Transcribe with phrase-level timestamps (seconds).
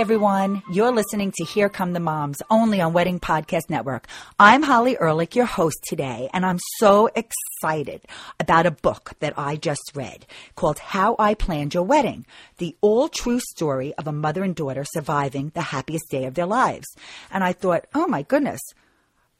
[0.00, 4.08] Everyone, you're listening to Here Come the Moms, only on Wedding Podcast Network.
[4.38, 8.06] I'm Holli Ehrlich, your host today, and I'm so excited
[8.40, 10.24] about a book that I just read
[10.54, 12.24] called How I Planned Your Wedding,
[12.56, 16.46] the all true story of a mother and daughter surviving the happiest day of their
[16.46, 16.86] lives.
[17.30, 18.62] And I thought, oh my goodness,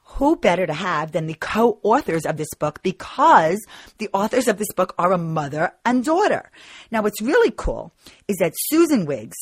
[0.05, 3.59] who better to have than the co-authors of this book because
[3.97, 6.51] the authors of this book are a mother and daughter.
[6.91, 7.95] Now, what's really cool
[8.29, 9.39] is that Susan Wiggs,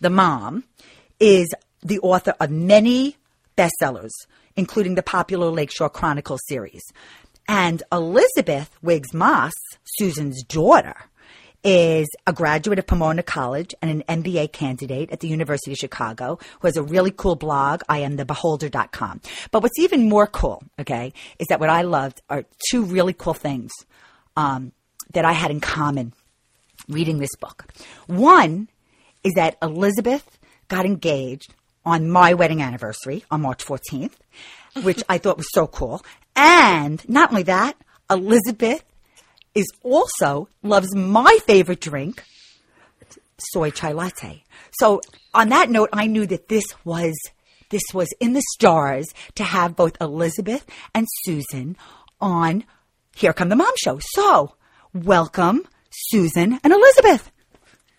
[0.00, 0.64] the mom,
[1.20, 1.48] is
[1.82, 3.16] the author of many
[3.56, 4.12] bestsellers,
[4.56, 6.82] including the popular Lakeshore Chronicle series.
[7.48, 9.52] And Elizabeth Wiggs Maas,
[9.84, 10.94] Susan's daughter,
[11.64, 16.38] is a graduate of Pomona College and an MBA candidate at the University of Chicago
[16.60, 19.20] who has a really cool blog, I am the beholder.com.
[19.50, 23.34] But what's even more cool, okay, is that what I loved are two really cool
[23.34, 23.70] things
[24.36, 24.72] um,
[25.12, 26.14] that I had in common
[26.88, 27.66] reading this book.
[28.06, 28.68] One
[29.24, 34.14] is that Elizabeth got engaged on my wedding anniversary on March 14th,
[34.82, 36.04] which I thought was so cool.
[36.36, 37.76] And not only that,
[38.10, 38.84] Elizabeth
[39.54, 42.22] is also loves my favorite drink,
[43.38, 44.44] soy chai latte.
[44.78, 45.00] So
[45.34, 47.14] on that note, I knew that this was
[47.70, 51.76] this was in the stars to have both Elizabeth and Susan
[52.20, 52.64] on
[53.16, 53.98] Here Come the Mom Show.
[53.98, 54.54] So
[54.92, 57.31] welcome, Susan and Elizabeth.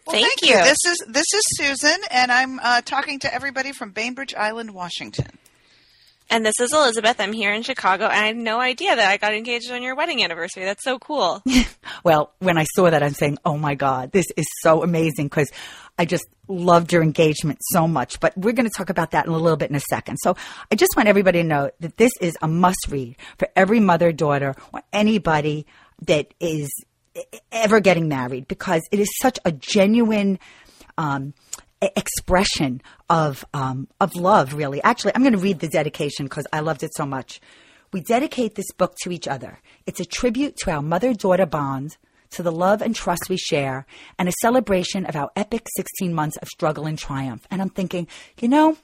[0.06, 0.58] Well, thank, thank you.
[0.58, 0.64] you.
[0.64, 5.40] This is this is Susan, and I'm uh, talking to everybody from Bainbridge Island, Washington.
[6.30, 7.20] And this is Elizabeth.
[7.20, 9.96] I'm here in Chicago, and I had no idea that I got engaged on your
[9.96, 10.66] wedding anniversary.
[10.66, 11.44] That's so cool.
[12.04, 15.52] well, when I saw that, I'm saying, "Oh my God, this is so amazing!" Because
[15.98, 18.20] I just loved your engagement so much.
[18.20, 20.18] But we're going to talk about that in a little bit in a second.
[20.18, 20.36] So
[20.72, 24.12] I just want everybody to know that this is a must read for every mother,
[24.12, 25.66] daughter, or anybody
[26.08, 26.70] that is
[27.52, 30.40] ever getting married because it is such a genuine
[30.98, 31.34] um,
[31.82, 34.54] expression of um, of love.
[34.54, 37.42] Really, actually, I'm going to read the dedication because I loved it so much.
[37.92, 39.60] We dedicate this book to each other.
[39.86, 41.98] It's a tribute to our mother daughter bond,
[42.32, 43.86] to the love and trust we share,
[44.18, 47.46] and a celebration of our epic 16 months of struggle and triumph.
[47.52, 48.08] And I'm thinking,
[48.42, 48.78] you know,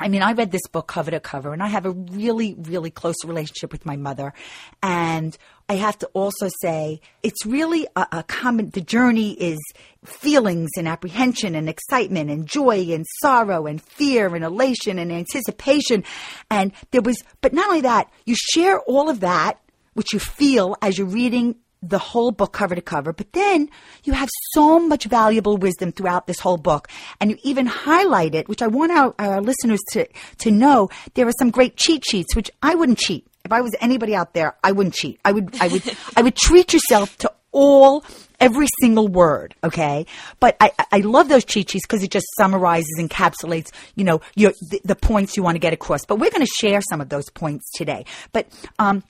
[0.00, 2.90] I mean, I read this book cover to cover, and I have a really, really
[2.90, 4.34] close relationship with my mother.
[4.82, 5.36] And
[5.68, 9.58] I have to also say, it's really a, a common, the journey is
[10.04, 16.02] feelings and apprehension and excitement and joy and sorrow and fear and elation and anticipation.
[16.50, 19.60] And there was, but not only that, you share all of that,
[19.94, 21.54] which you feel as you're reading
[21.88, 23.68] the whole book cover to cover, but then
[24.04, 26.88] you have so much valuable wisdom throughout this whole book.
[27.20, 30.06] And you even highlight it, which I want our, our listeners to,
[30.38, 30.88] to know.
[31.14, 33.26] There are some great cheat sheets, which I wouldn't cheat.
[33.44, 35.20] If I was anybody out there, I wouldn't cheat.
[35.24, 35.82] I would, I would,
[36.16, 38.04] I would treat yourself to all,
[38.40, 39.54] every single word.
[39.62, 40.06] Okay.
[40.40, 44.52] But I, I love those cheat sheets because it just summarizes, encapsulates, you know, your,
[44.70, 46.04] the, the points you want to get across.
[46.04, 48.06] But we're going to share some of those points today.
[48.32, 49.04] But, um,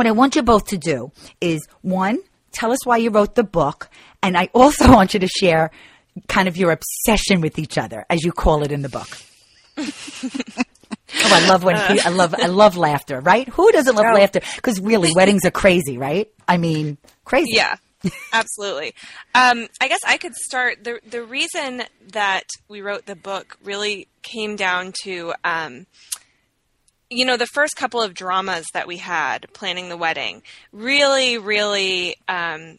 [0.00, 1.12] what I want you both to do
[1.42, 2.20] is one,
[2.52, 3.90] tell us why you wrote the book.
[4.22, 5.70] And I also want you to share
[6.26, 9.08] kind of your obsession with each other, as you call it in the book.
[9.76, 9.90] oh,
[11.22, 13.46] I love when I love I love laughter, right?
[13.50, 14.14] Who doesn't love oh.
[14.14, 14.40] laughter?
[14.56, 16.30] Because really, weddings are crazy, right?
[16.48, 16.96] I mean,
[17.26, 17.56] crazy.
[17.56, 17.76] Yeah,
[18.32, 18.94] absolutely.
[19.34, 20.82] Um, I guess I could start.
[20.82, 21.82] the The reason
[22.12, 25.86] that we wrote the book really came down to um,
[27.10, 32.16] you know, the first couple of dramas that we had planning the wedding really, really
[32.28, 32.78] um,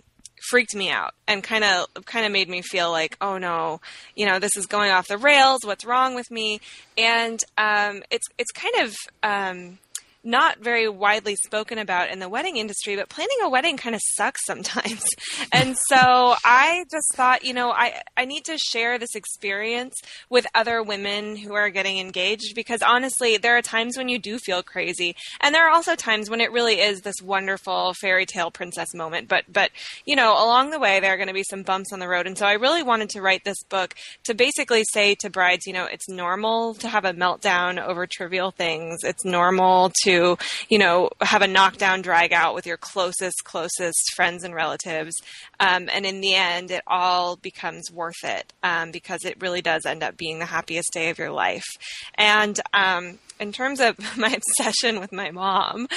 [0.50, 3.82] freaked me out and kind of kind of made me feel like, oh no,
[4.16, 5.60] you know, this is going off the rails.
[5.64, 6.62] What's wrong with me?
[6.98, 9.78] And um, it's it's kind of um,
[10.24, 14.02] not very widely spoken about in the wedding industry, but planning a wedding kind of
[14.14, 15.04] sucks sometimes.
[15.52, 19.96] and so I just thought, you know, I, I need to share this experience
[20.30, 24.38] with other women who are getting engaged because honestly, there are times when you do
[24.38, 25.16] feel crazy.
[25.40, 29.28] And there are also times when it really is this wonderful fairy tale princess moment.
[29.28, 29.72] But, but,
[30.06, 32.28] you know, along the way, there are going to be some bumps on the road.
[32.28, 33.96] And so I really wanted to write this book
[34.26, 38.52] to basically say to brides, you know, it's normal to have a meltdown over trivial
[38.52, 39.00] things.
[39.04, 40.38] It's normal to to,
[40.70, 45.16] you know, have a knockdown drag out with your closest, closest friends and relatives.
[45.60, 49.86] Um, and in the end, it all becomes worth it um, because it really does
[49.86, 51.68] end up being the happiest day of your life.
[52.16, 55.88] And um, in terms of my obsession with my mom,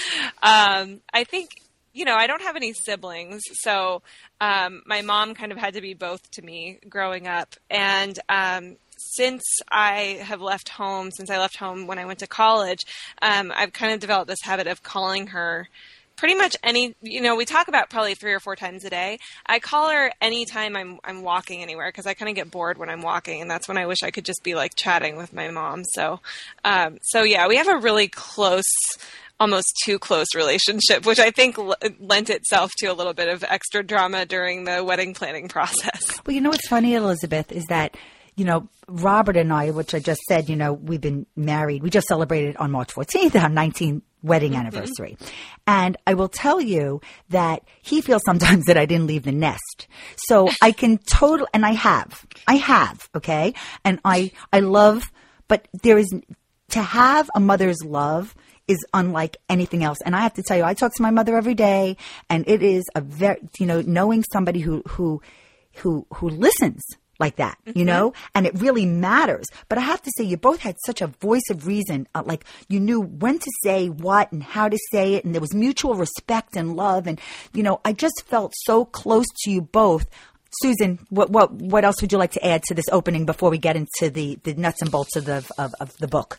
[0.42, 1.50] um, I think
[1.94, 4.02] you know, I don't have any siblings, so
[4.40, 7.54] um, my mom kind of had to be both to me growing up.
[7.70, 8.76] And um,
[9.12, 12.84] since I have left home, since I left home when I went to college,
[13.22, 15.68] um, I've kind of developed this habit of calling her
[16.16, 19.18] pretty much any you know we talk about probably three or four times a day.
[19.46, 22.88] I call her anytime i'm i'm walking anywhere because i kind of get bored when
[22.88, 25.50] i'm walking and that's when i wish i could just be like chatting with my
[25.50, 25.84] mom.
[25.84, 26.20] So
[26.64, 28.62] um, so yeah we have a really close
[29.40, 33.42] almost too close relationship which i think l- lent itself to a little bit of
[33.42, 36.20] extra drama during the wedding planning process.
[36.24, 37.96] Well you know what's funny elizabeth is that
[38.36, 41.82] you know, Robert and I, which I just said, you know, we've been married.
[41.82, 44.60] We just celebrated on March 14th our 19th wedding mm-hmm.
[44.60, 45.16] anniversary.
[45.66, 49.86] And I will tell you that he feels sometimes that I didn't leave the nest.
[50.16, 53.54] So I can total, and I have, I have, okay?
[53.84, 55.12] And I, I love,
[55.46, 56.12] but there is,
[56.70, 58.34] to have a mother's love
[58.66, 59.98] is unlike anything else.
[60.04, 61.98] And I have to tell you, I talk to my mother every day
[62.30, 65.20] and it is a very, you know, knowing somebody who, who,
[65.76, 66.82] who, who listens
[67.18, 67.84] like that, you mm-hmm.
[67.84, 68.12] know?
[68.34, 69.46] And it really matters.
[69.68, 72.08] But I have to say, you both had such a voice of reason.
[72.14, 75.24] Uh, like you knew when to say what and how to say it.
[75.24, 77.06] And there was mutual respect and love.
[77.06, 77.20] And,
[77.52, 80.06] you know, I just felt so close to you both.
[80.62, 83.58] Susan, what, what, what else would you like to add to this opening before we
[83.58, 86.38] get into the, the nuts and bolts of the, of, of the book?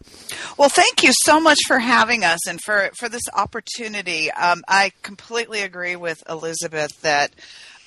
[0.58, 4.32] Well, thank you so much for having us and for, for this opportunity.
[4.32, 7.36] Um, I completely agree with Elizabeth that,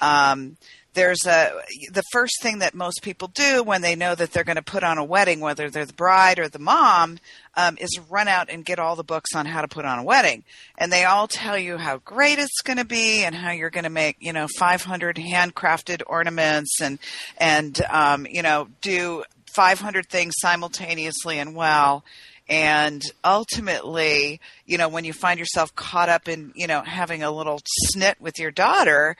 [0.03, 0.59] um,
[0.95, 1.53] there's a
[1.93, 4.83] the first thing that most people do when they know that they're going to put
[4.83, 7.19] on a wedding, whether they're the bride or the mom,
[7.57, 10.03] um, is run out and get all the books on how to put on a
[10.05, 10.45] wedding,
[10.77, 13.85] and they all tell you how great it's going to be and how you're going
[13.85, 16.99] to make you know 500 handcrafted ornaments and
[17.37, 22.05] and um, you know do 500 things simultaneously and well.
[22.51, 27.31] And ultimately you know when you find yourself caught up in you know having a
[27.31, 29.17] little snit with your daughter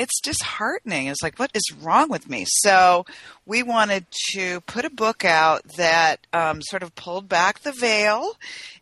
[0.00, 1.08] it's disheartening.
[1.08, 2.46] It's like, what is wrong with me?
[2.46, 3.04] So
[3.46, 8.36] we wanted to put a book out that um, sort of pulled back the veil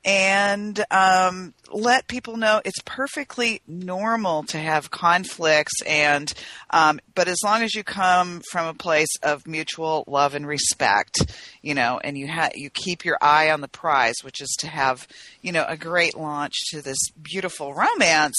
[0.05, 6.33] and um, let people know it's perfectly normal to have conflicts and
[6.71, 11.17] um, but as long as you come from a place of mutual love and respect
[11.63, 14.67] you know and you ha- you keep your eye on the prize which is to
[14.67, 15.07] have
[15.41, 18.37] you know a great launch to this beautiful romance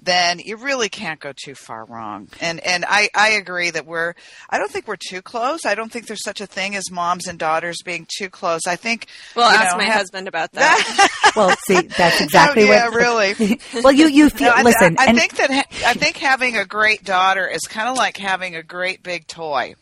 [0.00, 2.28] then you really can't go too far wrong.
[2.40, 4.14] And and I, I agree that we're
[4.48, 7.26] I don't think we're too close I don't think there's such a thing as moms
[7.26, 11.32] and daughters being too close I think well ask know, my have, husband about that
[11.36, 12.94] well, see, that's oh, exactly oh, yeah, what.
[12.94, 13.58] really.
[13.82, 14.56] well, you you feel.
[14.56, 17.88] No, listen, I, I, I think that I think having a great daughter is kind
[17.88, 19.74] of like having a great big toy.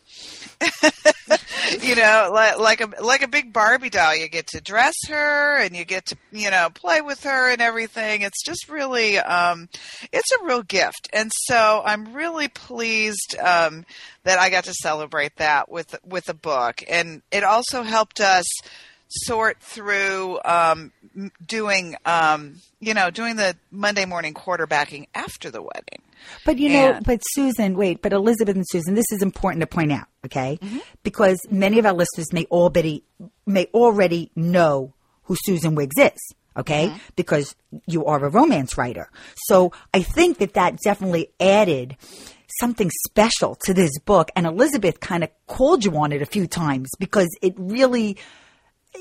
[1.83, 4.15] you know, like, like a like a big Barbie doll.
[4.17, 7.61] You get to dress her and you get to you know play with her and
[7.61, 8.23] everything.
[8.23, 9.69] It's just really, um,
[10.13, 11.09] it's a real gift.
[11.13, 13.85] And so I'm really pleased um,
[14.25, 18.47] that I got to celebrate that with with a book, and it also helped us
[19.09, 20.93] sort through um,
[21.47, 26.04] doing, um, you know, doing the Monday morning quarterbacking after the wedding.
[26.45, 29.67] But you know, and, but Susan, wait, but Elizabeth and Susan, this is important to
[29.67, 30.59] point out, okay?
[30.61, 30.79] Mm-hmm.
[31.03, 33.05] Because many of our listeners may already
[33.47, 34.95] may already know
[35.25, 36.89] who Susan Wiggs is, okay?
[36.89, 36.99] Mm-hmm.
[37.17, 37.55] Because
[37.87, 39.11] you are a romance writer.
[39.47, 41.97] So I think that that definitely added
[42.61, 44.31] something special to this book.
[44.37, 48.17] And Elizabeth kind of called you on it a few times because it really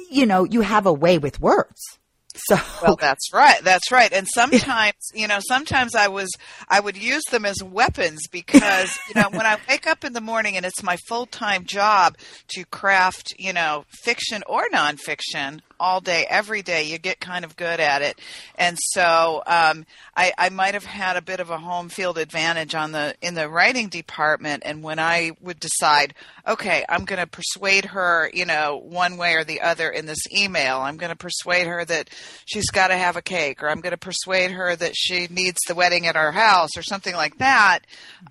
[0.10, 2.00] you know, you have a way with words.
[2.36, 3.64] So well, that's right.
[3.64, 4.12] That's right.
[4.12, 6.30] And sometimes, you know, sometimes I was
[6.68, 10.22] I would use them as weapons because you know when I wake up in the
[10.22, 12.18] morning and it's my full time job
[12.50, 16.84] to craft, you know, fiction or nonfiction all day, every day.
[16.84, 18.20] You get kind of good at it,
[18.56, 22.76] and so um, I, I might have had a bit of a home field advantage
[22.76, 24.64] on the in the writing department.
[24.66, 26.14] And when I would decide,
[26.48, 30.20] okay, I'm going to persuade her, you know, one way or the other in this
[30.36, 30.80] email.
[30.80, 32.10] I'm going to persuade her that
[32.46, 35.60] she's got to have a cake, or I'm going to persuade her that she needs
[35.68, 37.80] the wedding at our house, or something like that.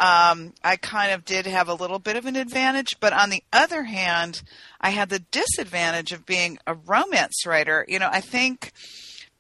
[0.01, 3.43] Um, I kind of did have a little bit of an advantage, but on the
[3.53, 4.43] other hand,
[4.81, 7.85] I had the disadvantage of being a romance writer.
[7.89, 8.73] You know, I think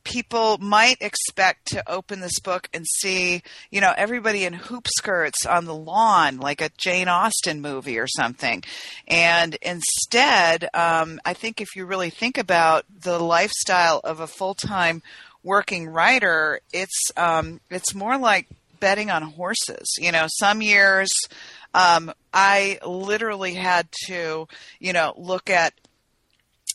[0.04, 5.46] people might expect to open this book and see, you know, everybody in hoop skirts
[5.46, 8.62] on the lawn, like a Jane Austen movie or something.
[9.06, 14.54] And instead, um, I think if you really think about the lifestyle of a full
[14.54, 15.02] time
[15.42, 18.48] working writer, it's um, it's more like
[18.80, 19.94] betting on horses.
[19.98, 21.10] You know, some years
[21.74, 24.46] um, I literally had to,
[24.78, 25.72] you know, look at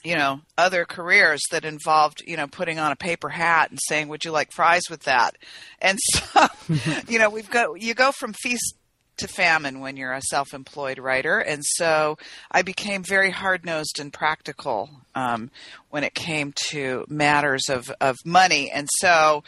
[0.08, 4.08] you know other careers that involved you know putting on a paper hat and saying
[4.08, 5.36] would you like fries with that?
[5.80, 6.48] And so
[7.10, 8.76] you know we've got you go from feast
[9.18, 11.40] to famine when you're a self-employed writer.
[11.40, 12.18] And so
[12.52, 15.50] i became very hard-nosed and practical um,
[15.90, 18.70] when it came to matters of, of money.
[18.72, 19.44] And so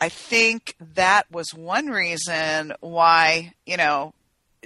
[0.00, 4.14] I think that was one reason why, you know,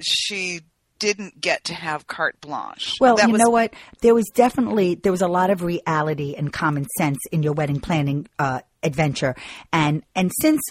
[0.00, 0.60] she
[1.04, 2.94] didn't get to have carte blanche.
[2.98, 3.74] Well, that you was, know what?
[4.00, 7.78] There was definitely there was a lot of reality and common sense in your wedding
[7.78, 9.34] planning uh, adventure,
[9.70, 10.62] and and since,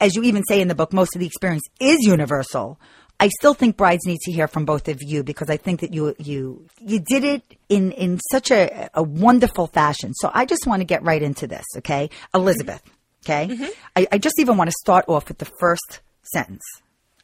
[0.00, 2.80] as you even say in the book, most of the experience is universal.
[3.20, 5.92] I still think brides need to hear from both of you because I think that
[5.92, 10.14] you you you did it in in such a, a wonderful fashion.
[10.14, 12.82] So I just want to get right into this, okay, Elizabeth.
[13.24, 16.00] Okay, I, I just even want to start off with the first
[16.32, 16.62] sentence.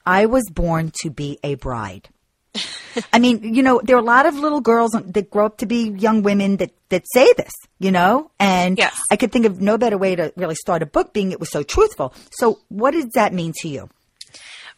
[0.04, 2.08] I was born to be a bride.
[3.12, 5.66] I mean, you know, there are a lot of little girls that grow up to
[5.66, 9.00] be young women that, that say this, you know, and Yes.
[9.10, 11.50] I could think of no better way to really start a book being it was
[11.50, 12.12] so truthful.
[12.32, 13.88] So what does that mean to you?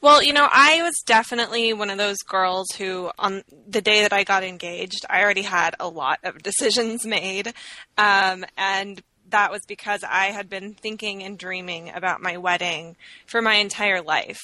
[0.01, 4.13] Well, you know, I was definitely one of those girls who, on the day that
[4.13, 7.55] I got engaged, I already had a lot of decisions made.
[7.97, 13.41] Um, and that was because I had been thinking and dreaming about my wedding for
[13.41, 14.41] my entire life.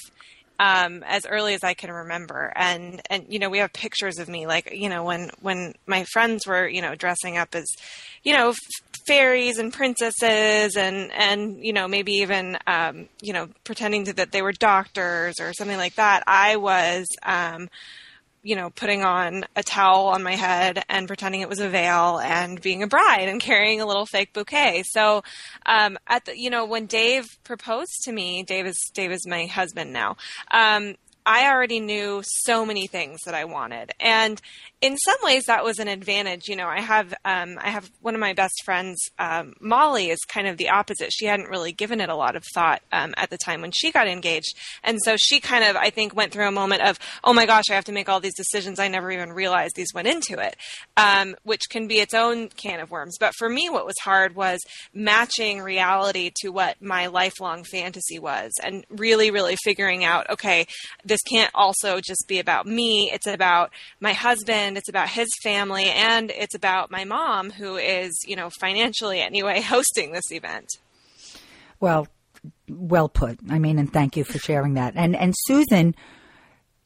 [0.62, 4.28] Um, as early as I can remember, and and you know we have pictures of
[4.28, 7.64] me like you know when when my friends were you know dressing up as
[8.24, 8.58] you know f-
[9.06, 14.32] fairies and princesses and and you know maybe even um, you know pretending to, that
[14.32, 16.22] they were doctors or something like that.
[16.26, 17.70] I was um,
[18.42, 22.18] you know putting on a towel on my head and pretending it was a veil
[22.18, 24.82] and being a bride and carrying a little fake bouquet.
[24.84, 25.22] So
[25.66, 29.46] um, at the you know when Dave proposed to me, Dave is Dave is my
[29.46, 30.16] husband now.
[30.50, 30.94] Um,
[31.30, 34.42] I already knew so many things that I wanted, and
[34.80, 36.48] in some ways that was an advantage.
[36.48, 40.18] You know, I have um, I have one of my best friends, um, Molly, is
[40.26, 41.12] kind of the opposite.
[41.12, 43.92] She hadn't really given it a lot of thought um, at the time when she
[43.92, 47.32] got engaged, and so she kind of I think went through a moment of, oh
[47.32, 48.80] my gosh, I have to make all these decisions.
[48.80, 50.56] I never even realized these went into it,
[50.96, 53.18] um, which can be its own can of worms.
[53.20, 54.58] But for me, what was hard was
[54.92, 60.66] matching reality to what my lifelong fantasy was, and really, really figuring out, okay,
[61.04, 63.10] this can't also just be about me.
[63.12, 64.76] It's about my husband.
[64.76, 69.60] It's about his family, and it's about my mom, who is, you know, financially anyway,
[69.62, 70.68] hosting this event.
[71.80, 72.08] Well,
[72.68, 73.38] well put.
[73.48, 74.94] I mean, and thank you for sharing that.
[74.96, 75.94] And and Susan,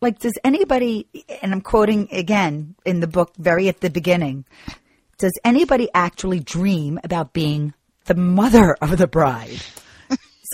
[0.00, 1.08] like, does anybody?
[1.42, 4.44] And I'm quoting again in the book, very at the beginning.
[5.18, 7.72] Does anybody actually dream about being
[8.06, 9.62] the mother of the bride?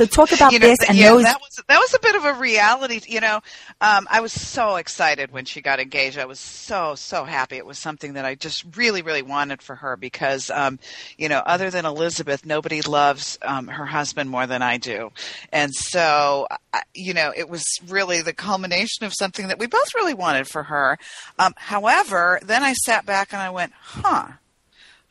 [0.00, 1.25] So talk about you know, this and yeah, those.
[1.25, 3.02] that was that was a bit of a reality.
[3.07, 3.40] You know,
[3.83, 6.19] um, I was so excited when she got engaged.
[6.19, 7.57] I was so so happy.
[7.57, 10.78] It was something that I just really really wanted for her because, um,
[11.19, 15.12] you know, other than Elizabeth, nobody loves um, her husband more than I do,
[15.52, 19.95] and so I- you know, it was really the culmination of something that we both
[19.95, 20.99] really wanted for her.
[21.38, 24.28] Um, however, then I sat back and I went, huh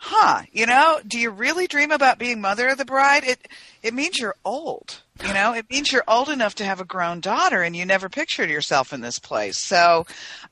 [0.01, 3.23] huh you know do you really dream about being mother of the bride?
[3.25, 3.47] It
[3.83, 5.53] it means you're old you know?
[5.53, 8.93] It means you're old enough to have a grown daughter and you never pictured yourself
[8.93, 9.59] in this place.
[9.59, 10.05] So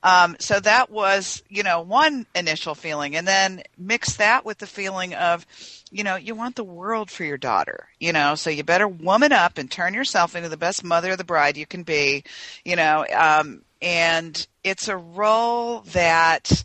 [0.04, 4.68] um so that was you know one initial feeling and then mix that with the
[4.68, 5.46] feeling of
[5.92, 8.36] you know you want the world for your daughter you know?
[8.36, 11.56] So you better woman up and turn yourself into the best mother of the bride
[11.56, 12.26] you can be
[12.66, 13.06] you know?
[13.16, 16.64] Um and it's a role that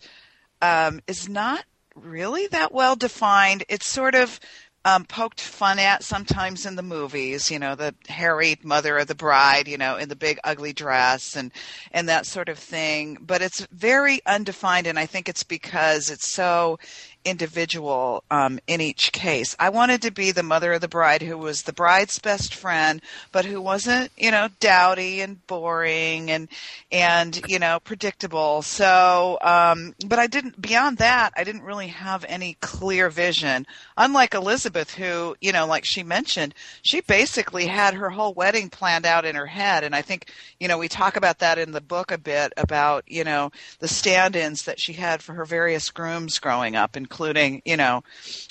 [0.63, 3.65] um, is not really that well defined.
[3.69, 4.41] It's sort of
[4.85, 9.15] um, poked fun at sometimes in the movies, you know, the harried mother of the
[9.15, 11.53] bride, you know, in the big ugly dress and
[11.93, 13.17] and that sort of thing.
[13.21, 16.79] But it's very undefined, and I think it's because it's so
[17.25, 19.55] individual um, in each case.
[19.59, 23.01] I wanted to be the mother of the bride who was the bride's best friend,
[23.31, 26.49] but who wasn't, you know, dowdy and boring and
[26.91, 28.63] and you know predictable.
[28.63, 30.61] So, um, but I didn't.
[30.61, 33.67] Beyond that, I didn't really have any clear vision.
[33.97, 39.07] Unlike Elizabeth, who you know, like she mentioned, she basically had her whole wedding planned
[39.07, 41.81] out in her head, and I think you know we talk about that in the
[41.81, 46.39] book a bit about you know the stand-ins that she had for her various grooms
[46.39, 48.03] growing up, including you know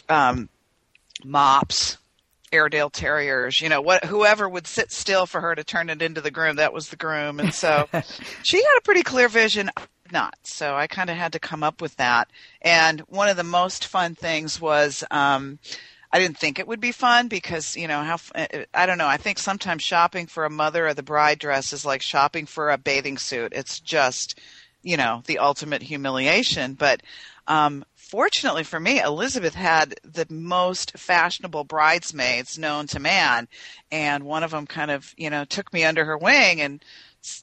[0.07, 0.47] um,
[1.23, 1.97] mops.
[2.53, 6.19] Airedale Terriers, you know, what whoever would sit still for her to turn it into
[6.19, 7.39] the groom, that was the groom.
[7.39, 7.87] And so
[8.43, 9.71] she had a pretty clear vision.
[10.11, 12.29] Not so I kind of had to come up with that.
[12.61, 15.59] And one of the most fun things was um,
[16.11, 18.17] I didn't think it would be fun because you know how
[18.73, 19.07] I don't know.
[19.07, 22.69] I think sometimes shopping for a mother of the bride dress is like shopping for
[22.69, 23.53] a bathing suit.
[23.55, 24.37] It's just
[24.83, 26.73] you know the ultimate humiliation.
[26.73, 27.01] But
[27.47, 33.47] um, fortunately for me, Elizabeth had the most fashionable bridesmaids known to man,
[33.89, 36.83] and one of them kind of you know took me under her wing and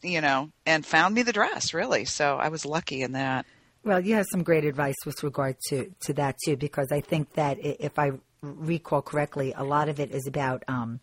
[0.02, 2.04] you know and found me the dress really.
[2.04, 3.46] So I was lucky in that.
[3.84, 7.32] Well, you have some great advice with regard to, to that too, because I think
[7.34, 11.00] that if I recall correctly, a lot of it is about, um,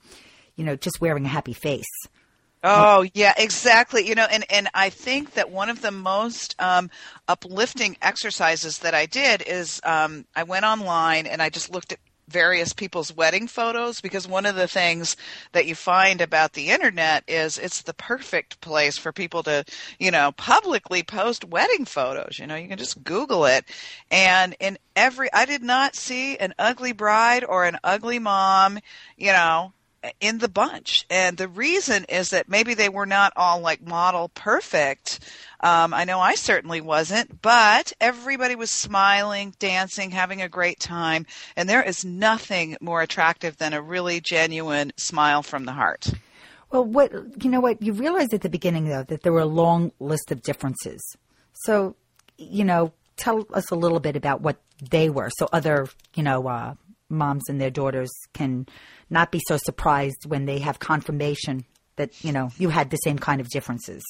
[0.55, 1.85] you know, just wearing a happy face.
[2.67, 4.07] Oh yeah, exactly.
[4.07, 6.89] You know, and and I think that one of the most um,
[7.27, 11.99] uplifting exercises that I did is um, I went online and I just looked at
[12.27, 15.15] various people's wedding photos because one of the things
[15.51, 19.63] that you find about the internet is it's the perfect place for people to,
[19.99, 22.39] you know, publicly post wedding photos.
[22.39, 23.65] You know, you can just Google it.
[24.09, 28.79] And in every, I did not see an ugly bride or an ugly mom,
[29.17, 29.71] you know,
[30.19, 31.05] in the bunch.
[31.09, 35.19] And the reason is that maybe they were not all like model perfect.
[35.59, 41.25] Um, I know I certainly wasn't, but everybody was smiling, dancing, having a great time.
[41.55, 46.07] And there is nothing more attractive than a really genuine smile from the heart.
[46.71, 47.11] Well, what
[47.43, 50.31] you know, what you realized at the beginning though that there were a long list
[50.31, 51.01] of differences.
[51.53, 51.95] So,
[52.37, 54.57] you know, tell us a little bit about what
[54.89, 56.73] they were, so other you know uh,
[57.09, 58.67] moms and their daughters can
[59.09, 63.17] not be so surprised when they have confirmation that you know you had the same
[63.17, 64.03] kind of differences.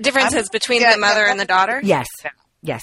[0.00, 1.80] Differences I'm, between yeah, the mother and the daughter.
[1.82, 2.06] Yes.
[2.62, 2.82] Yes.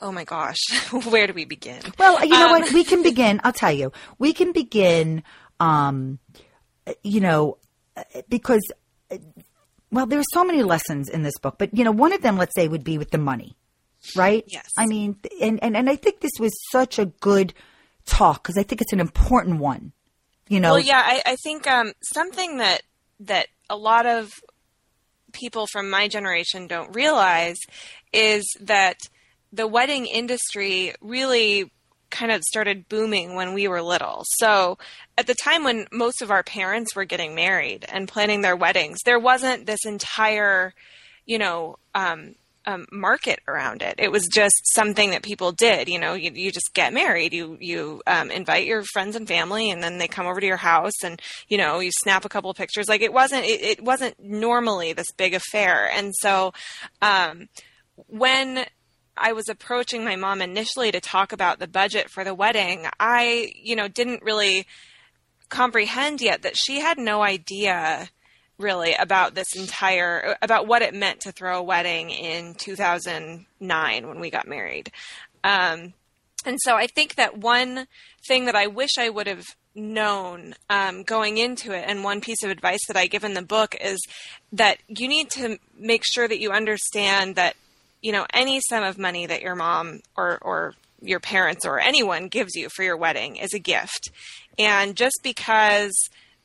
[0.00, 0.58] Oh my gosh,
[1.08, 1.80] where do we begin?
[1.98, 2.72] Well, you know um, what?
[2.72, 3.40] We can begin.
[3.44, 3.92] I'll tell you.
[4.18, 5.22] We can begin.
[5.60, 6.20] Um,
[7.02, 7.58] you know,
[8.28, 8.62] because
[9.90, 12.36] well, there are so many lessons in this book, but you know, one of them,
[12.36, 13.56] let's say, would be with the money,
[14.14, 14.44] right?
[14.46, 14.68] Yes.
[14.78, 17.54] I mean, and and and I think this was such a good
[18.06, 19.92] talk because I think it's an important one
[20.48, 22.82] you know well yeah i, I think um, something that
[23.20, 24.32] that a lot of
[25.32, 27.58] people from my generation don't realize
[28.12, 28.96] is that
[29.52, 31.70] the wedding industry really
[32.10, 34.24] kind of started booming when we were little.
[34.36, 34.78] So,
[35.16, 38.98] at the time when most of our parents were getting married and planning their weddings,
[39.04, 40.72] there wasn't this entire,
[41.26, 42.34] you know, um,
[42.68, 43.94] um, market around it.
[43.96, 45.88] It was just something that people did.
[45.88, 49.70] You know, you, you just get married, you you um, invite your friends and family,
[49.70, 52.50] and then they come over to your house, and you know, you snap a couple
[52.50, 52.86] of pictures.
[52.86, 56.52] Like it wasn't it, it wasn't normally this big affair, and so
[57.00, 57.48] um,
[58.06, 58.66] when
[59.16, 63.50] I was approaching my mom initially to talk about the budget for the wedding, I
[63.56, 64.66] you know didn't really
[65.48, 68.10] comprehend yet that she had no idea
[68.58, 74.20] really about this entire about what it meant to throw a wedding in 2009 when
[74.20, 74.90] we got married.
[75.44, 75.94] Um,
[76.44, 77.86] and so i think that one
[78.26, 79.44] thing that i wish i would have
[79.74, 83.42] known um, going into it and one piece of advice that i give in the
[83.42, 83.98] book is
[84.52, 87.56] that you need to make sure that you understand that
[88.02, 92.28] you know any sum of money that your mom or or your parents or anyone
[92.28, 94.10] gives you for your wedding is a gift.
[94.58, 95.94] And just because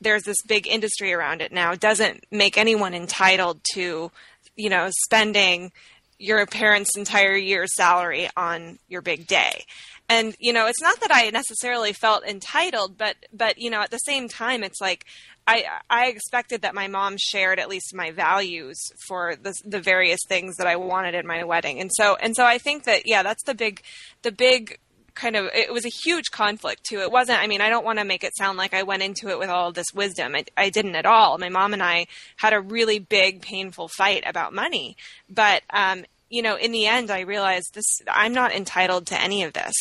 [0.00, 4.10] there's this big industry around it now doesn't make anyone entitled to,
[4.56, 5.72] you know, spending
[6.18, 9.64] your parents' entire year's salary on your big day.
[10.08, 13.90] And you know, it's not that I necessarily felt entitled, but but you know, at
[13.90, 15.06] the same time, it's like
[15.46, 18.78] I I expected that my mom shared at least my values
[19.08, 22.44] for the the various things that I wanted in my wedding, and so and so
[22.44, 23.82] I think that yeah, that's the big
[24.22, 24.78] the big
[25.14, 27.00] kind of it was a huge conflict too.
[27.00, 27.40] It wasn't.
[27.40, 29.48] I mean, I don't want to make it sound like I went into it with
[29.48, 30.34] all this wisdom.
[30.34, 31.38] I, I didn't at all.
[31.38, 34.96] My mom and I had a really big, painful fight about money,
[35.28, 38.00] but um, you know, in the end, I realized this.
[38.08, 39.74] I'm not entitled to any of this.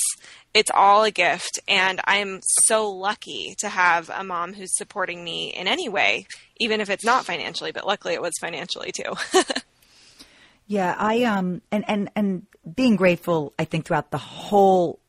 [0.54, 5.48] It's all a gift, and I'm so lucky to have a mom who's supporting me
[5.50, 7.72] in any way, even if it's not financially.
[7.72, 9.14] But luckily, it was financially too.
[10.68, 15.00] yeah, I um, and and and being grateful, I think throughout the whole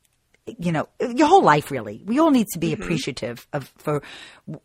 [0.47, 2.03] you know, your whole life really.
[2.05, 2.83] We all need to be mm-hmm.
[2.83, 4.03] appreciative of for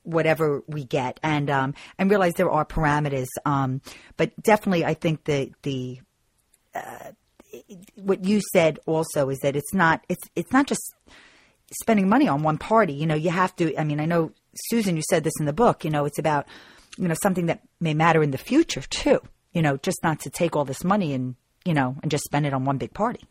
[0.04, 3.28] whatever we get and um and realize there are parameters.
[3.46, 3.82] Um
[4.18, 6.02] but definitely I think the the
[6.76, 7.12] uh,
[7.96, 10.94] what you said also is that it's not it's it's not just
[11.82, 12.94] spending money on one party.
[12.94, 14.32] You know, you have to I mean, I know
[14.70, 16.46] Susan you said this in the book, you know, it's about
[16.98, 19.22] you know something that may matter in the future too.
[19.54, 22.46] You know, just not to take all this money and, you know, and just spend
[22.46, 23.22] it on one big party.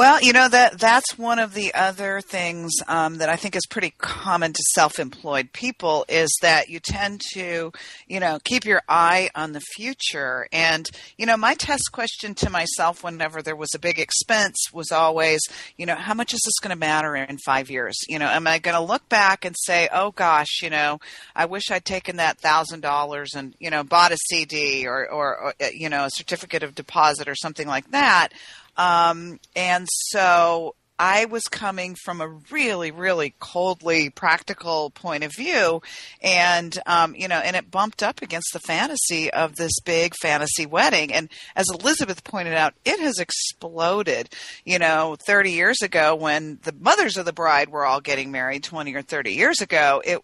[0.00, 3.66] Well, you know that that's one of the other things um, that I think is
[3.66, 7.70] pretty common to self-employed people is that you tend to,
[8.08, 10.48] you know, keep your eye on the future.
[10.52, 14.90] And you know, my test question to myself whenever there was a big expense was
[14.90, 15.42] always,
[15.76, 17.94] you know, how much is this going to matter in five years?
[18.08, 20.98] You know, am I going to look back and say, oh gosh, you know,
[21.36, 25.38] I wish I'd taken that thousand dollars and you know bought a CD or, or,
[25.38, 28.32] or you know a certificate of deposit or something like that
[28.80, 35.80] um, and so I was coming from a really, really coldly practical point of view,
[36.20, 40.66] and um, you know, and it bumped up against the fantasy of this big fantasy
[40.66, 41.10] wedding.
[41.10, 44.28] And as Elizabeth pointed out, it has exploded.
[44.66, 48.62] You know, 30 years ago, when the mothers of the bride were all getting married,
[48.62, 50.22] 20 or 30 years ago, it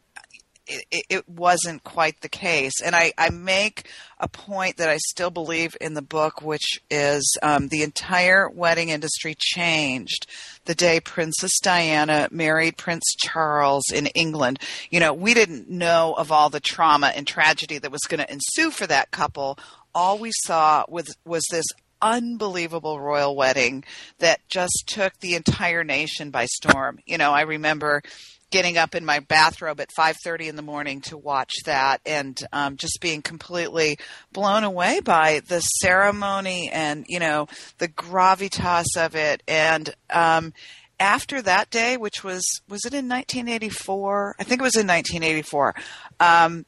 [0.67, 2.81] it, it wasn't quite the case.
[2.85, 7.37] And I, I make a point that I still believe in the book, which is
[7.43, 10.27] um, the entire wedding industry changed
[10.65, 14.59] the day Princess Diana married Prince Charles in England.
[14.91, 18.33] You know, we didn't know of all the trauma and tragedy that was going to
[18.33, 19.59] ensue for that couple.
[19.95, 21.67] All we saw was was this
[22.03, 23.85] unbelievable royal wedding
[24.19, 26.99] that just took the entire nation by storm.
[27.07, 28.03] You know, I remember
[28.51, 32.77] getting up in my bathrobe at 5:30 in the morning to watch that and um,
[32.77, 33.99] just being completely
[34.33, 39.43] blown away by the ceremony and you know the gravitas of it.
[39.49, 40.53] And um,
[40.99, 45.75] after that day which was was it in 1984 I think it was in 1984
[46.21, 46.65] um,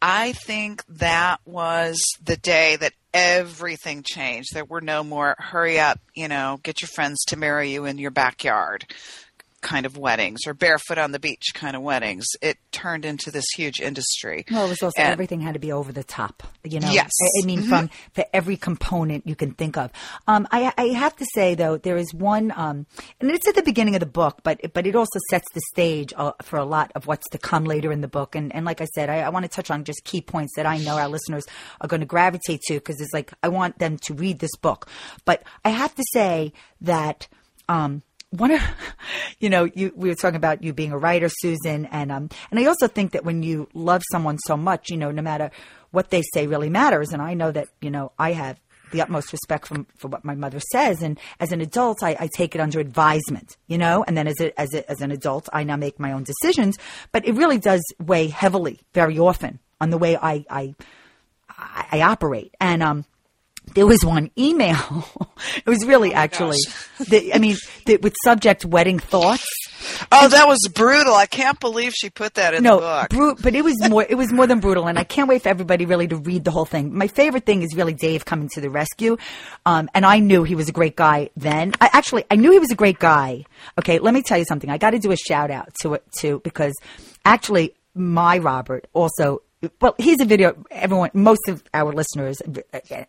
[0.00, 4.50] I think that was the day that everything changed.
[4.52, 7.96] There were no more hurry up, you know, get your friends to marry you in
[7.96, 8.84] your backyard
[9.62, 12.26] kind of weddings or barefoot on the beach kind of weddings.
[12.42, 14.44] It turned into this huge industry.
[14.50, 16.42] Well, it was also And- everything had to be over the top.
[16.62, 17.10] You know, Yes.
[17.20, 19.90] I, I mean, from for every component you can think of.
[20.28, 22.86] Um, I, I have to say though, there is one, um,
[23.20, 26.12] and it's at the beginning of the book, but but it also sets the stage
[26.16, 28.34] uh, for a lot of what's to come later in the book.
[28.34, 30.66] And and like I said, I, I want to touch on just key points that
[30.66, 31.44] I know our listeners
[31.80, 34.88] are going to gravitate to because it's like I want them to read this book.
[35.24, 37.26] But I have to say that.
[37.68, 38.02] Um,
[38.38, 38.60] one of
[39.40, 42.60] you know you we were talking about you being a writer susan and um and
[42.60, 45.50] i also think that when you love someone so much you know no matter
[45.96, 47.10] what they say really matters.
[47.12, 48.60] And i know that you know i have
[48.92, 51.02] the utmost respect from for what my mother says.
[51.02, 54.04] And as an adult I, I take it under advisement you know?
[54.06, 56.76] And then as a, as a, as an adult i now make my own decisions.
[57.12, 60.74] But it really does weigh heavily very often on the way i i,
[61.90, 62.54] I operate.
[62.60, 63.04] And um
[63.74, 65.06] there was one email.
[65.56, 66.58] it was really actually,
[67.08, 69.46] the, I mean, the, with subject wedding thoughts.
[70.10, 71.14] Oh, that was brutal.
[71.14, 73.10] I can't believe she put that in the No, book.
[73.10, 74.04] bru- but it was more.
[74.08, 76.50] It was more than brutal, and I can't wait for everybody really to read the
[76.50, 76.96] whole thing.
[76.96, 79.16] My favorite thing is really Dave coming to the rescue,
[79.66, 81.72] um, and I knew he was a great guy then.
[81.80, 83.44] I actually I knew he was a great guy.
[83.78, 84.70] Okay, let me tell you something.
[84.70, 86.74] I got to do a shout out to it too because
[87.24, 89.42] actually my Robert also.
[89.80, 90.54] Well, he's a video.
[90.70, 92.42] Everyone, most of our listeners,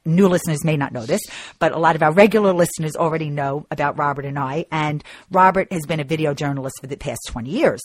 [0.06, 1.22] new listeners may not know this,
[1.60, 4.66] but a lot of our regular listeners already know about Robert and I.
[4.72, 7.82] And Robert has been a video journalist for the past 20 years.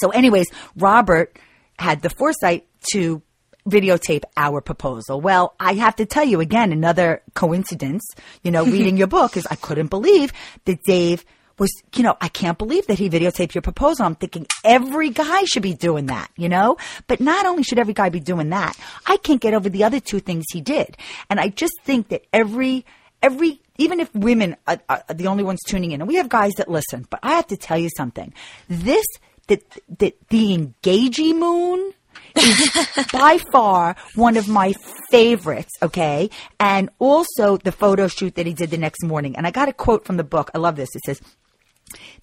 [0.00, 1.38] So, anyways, Robert
[1.78, 3.22] had the foresight to
[3.68, 5.20] videotape our proposal.
[5.20, 8.02] Well, I have to tell you again, another coincidence,
[8.42, 10.32] you know, reading your book is I couldn't believe
[10.66, 11.24] that Dave
[11.60, 14.06] was, you know, I can't believe that he videotaped your proposal.
[14.06, 16.78] I'm thinking every guy should be doing that, you know?
[17.06, 20.00] But not only should every guy be doing that, I can't get over the other
[20.00, 20.96] two things he did.
[21.28, 22.86] And I just think that every,
[23.22, 26.54] every, even if women are, are the only ones tuning in, and we have guys
[26.54, 28.32] that listen, but I have to tell you something.
[28.68, 29.04] This,
[29.48, 29.62] that,
[29.98, 31.92] that the engagey moon,
[32.36, 34.74] is by far one of my
[35.10, 36.30] favorites, okay?
[36.58, 39.36] And also the photo shoot that he did the next morning.
[39.36, 40.50] And I got a quote from the book.
[40.54, 40.94] I love this.
[40.94, 41.20] It says,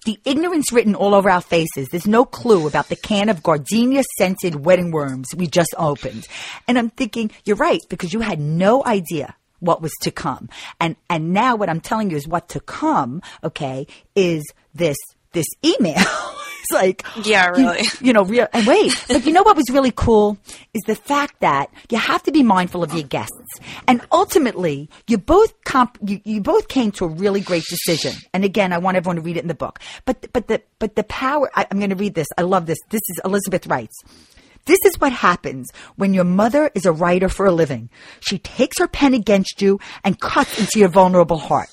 [0.04, 1.88] the ignorance written all over our faces.
[1.88, 6.26] There's no clue about the can of gardenia scented wedding worms we just opened.
[6.66, 10.48] And I'm thinking, you're right, because you had no idea what was to come.
[10.80, 14.96] And, and now what I'm telling you is what to come, okay, is this,
[15.32, 15.96] this email.
[16.70, 17.86] it's like, Yeah, you- really.
[18.00, 20.38] you know, real, and wait, but you know what was really cool
[20.74, 23.32] is the fact that you have to be mindful of your guests,
[23.86, 28.12] and ultimately, you both comp, you, you both came to a really great decision.
[28.34, 29.78] And again, I want everyone to read it in the book.
[30.04, 31.50] But but the but the power.
[31.54, 32.28] I, I'm going to read this.
[32.36, 32.78] I love this.
[32.90, 33.94] This is Elizabeth writes.
[34.66, 37.88] This is what happens when your mother is a writer for a living.
[38.20, 41.70] She takes her pen against you and cuts into your vulnerable heart.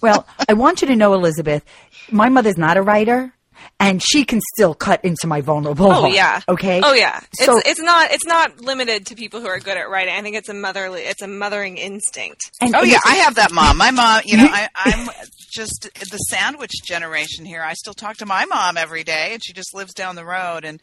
[0.00, 1.62] Well, I want you to know, Elizabeth,
[2.10, 3.34] my mother's not a writer.
[3.80, 6.12] And she can still cut into my vulnerable Oh heart.
[6.12, 6.40] yeah.
[6.48, 6.80] Okay.
[6.82, 7.20] Oh yeah.
[7.34, 10.14] So it's it's not it's not limited to people who are good at writing.
[10.14, 12.50] I think it's a motherly it's a mothering instinct.
[12.60, 13.76] and, Oh yeah, I have that mom.
[13.78, 15.08] My mom, you know, I, I'm
[15.52, 17.62] just the sandwich generation here.
[17.62, 20.64] I still talk to my mom every day, and she just lives down the road.
[20.64, 20.80] And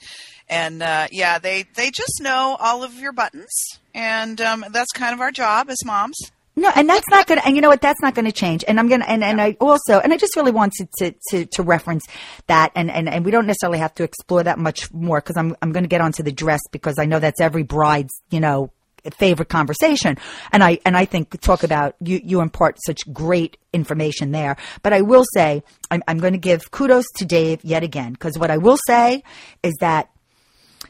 [0.47, 3.51] and uh, yeah, they they just know all of your buttons,
[3.93, 6.17] and um, that's kind of our job as moms.
[6.57, 8.63] No, and that's not going to, and you know what, that's not going to change.
[8.65, 11.45] And I'm going to, and, and I also, and I just really wanted to, to,
[11.45, 12.05] to reference
[12.47, 12.71] that.
[12.75, 15.73] And, and, and we don't necessarily have to explore that much more because I'm, I'm
[15.73, 18.71] going to get onto the dress because I know that's every bride's, you know,
[19.11, 20.17] favorite conversation.
[20.51, 24.55] And I, and I think talk about you, you impart such great information there.
[24.81, 28.39] But I will say, I'm, I'm going to give kudos to Dave yet again because
[28.39, 29.23] what I will say
[29.61, 30.09] is that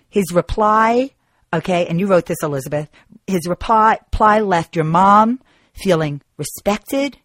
[0.10, 1.12] his reply,
[1.52, 2.90] okay, and you wrote this, Elizabeth,
[3.26, 5.40] his reply, reply left your mom
[5.76, 7.18] feeling respected,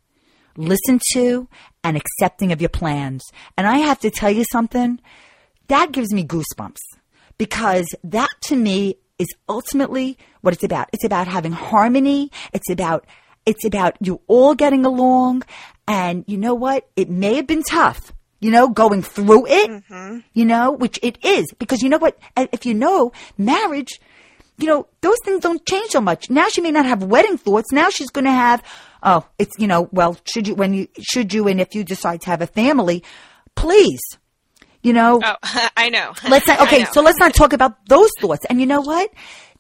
[0.57, 1.49] listened to,
[1.83, 3.23] and accepting of your plans.
[3.57, 5.01] And I have to tell you something,
[5.69, 6.81] that gives me goosebumps
[7.39, 10.89] because that to me is ultimately what it's about.
[10.93, 12.31] It's about having harmony.
[12.53, 13.07] It's about
[13.47, 15.43] it's about you all getting along.
[15.87, 16.89] And you know what?
[16.97, 20.19] It may have been tough, you know, going through it, mm-hmm.
[20.35, 21.47] you know, which it is.
[21.59, 22.19] Because you know what?
[22.37, 24.01] If you know marriage,
[24.61, 26.31] you know, those things don't change so much.
[26.31, 27.73] Now she may not have wedding thoughts.
[27.73, 28.63] Now she's going to have,
[29.03, 32.21] oh, it's, you know, well, should you, when you, should you, and if you decide
[32.23, 33.03] to have a family,
[33.55, 34.01] please,
[34.83, 35.21] you know.
[35.25, 35.37] Oh,
[35.77, 36.13] I know.
[36.29, 38.45] Let's not, okay, so let's not talk about those thoughts.
[38.49, 39.11] And you know what?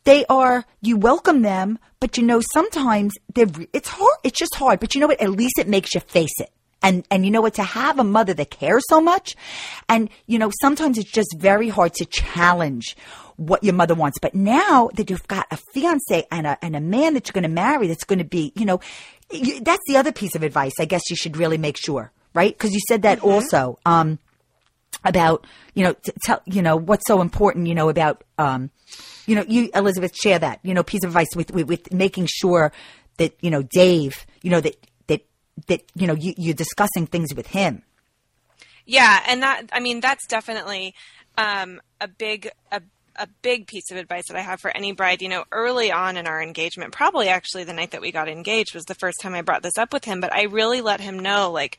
[0.04, 4.80] They are, you welcome them, but you know, sometimes they're, it's hard, it's just hard,
[4.80, 5.20] but you know what?
[5.20, 6.50] At least it makes you face it.
[6.82, 7.54] And, and you know what?
[7.54, 9.36] To have a mother that cares so much,
[9.90, 12.96] and you know, sometimes it's just very hard to challenge
[13.40, 14.18] what your mother wants.
[14.18, 17.42] But now that you've got a fiance and a, and a man that you're going
[17.42, 18.80] to marry that's going to be, you know,
[19.32, 22.52] you, that's the other piece of advice I guess you should really make sure, right?
[22.52, 23.28] Because you said that mm-hmm.
[23.28, 23.78] also.
[23.86, 24.18] Um,
[25.04, 28.70] about you know tell you know what's so important you know about um
[29.24, 32.26] you know you Elizabeth share that you know piece of advice with with, with making
[32.26, 32.70] sure
[33.16, 34.76] that you know Dave you know that
[35.06, 35.24] that
[35.68, 37.82] that you know you, you're discussing things with him
[38.84, 40.94] yeah and that I mean that's definitely
[41.38, 42.82] um a big a
[43.20, 45.22] a big piece of advice that I have for any bride.
[45.22, 48.74] You know, early on in our engagement, probably actually the night that we got engaged
[48.74, 51.18] was the first time I brought this up with him, but I really let him
[51.18, 51.78] know, like,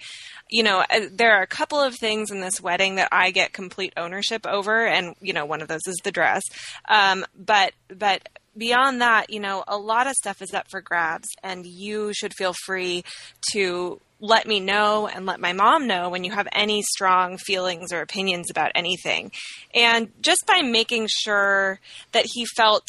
[0.50, 3.54] you know, uh, there are a couple of things in this wedding that I get
[3.54, 6.44] complete ownership over, and you know, one of those is the dress.
[6.88, 11.30] Um, but but beyond that, you know, a lot of stuff is up for grabs,
[11.44, 13.04] and you should feel free
[13.54, 17.92] to let me know and let my mom know when you have any strong feelings
[17.92, 19.32] or opinions about anything.
[19.74, 21.80] And just by making sure
[22.12, 22.86] that he felt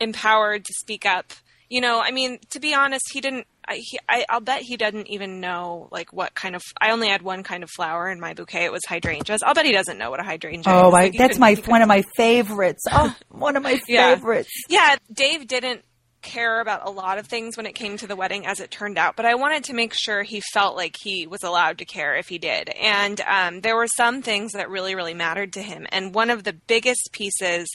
[0.00, 1.32] empowered to speak up,
[1.68, 3.46] you know, I mean, to be honest, he didn't.
[3.68, 6.62] I, he, I, will bet he doesn't even know like what kind of.
[6.80, 8.64] I only had one kind of flower in my bouquet.
[8.64, 9.42] It was hydrangeas.
[9.42, 11.10] I'll bet he doesn't know what a hydrangea oh, is.
[11.14, 12.84] Oh, that's my one of my favorites.
[12.90, 14.50] Oh, one of my favorites.
[14.68, 14.90] Yeah.
[14.90, 15.82] yeah, Dave didn't
[16.26, 18.98] care about a lot of things when it came to the wedding, as it turned
[18.98, 19.16] out.
[19.16, 22.28] But I wanted to make sure he felt like he was allowed to care if
[22.28, 22.68] he did.
[22.68, 25.86] And um, there were some things that really, really mattered to him.
[25.90, 27.68] And one of the biggest pieces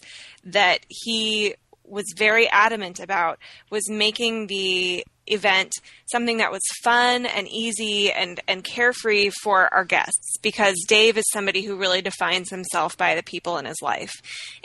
[0.43, 5.73] that he was very adamant about was making the event
[6.11, 11.25] something that was fun and easy and, and carefree for our guests because Dave is
[11.31, 14.13] somebody who really defines himself by the people in his life.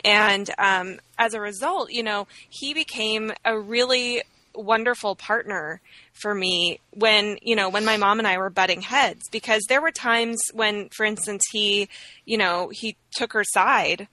[0.03, 5.79] And um, as a result, you know, he became a really wonderful partner
[6.13, 9.81] for me when you know when my mom and I were butting heads because there
[9.81, 11.89] were times when for instance he
[12.25, 14.07] you know he took her side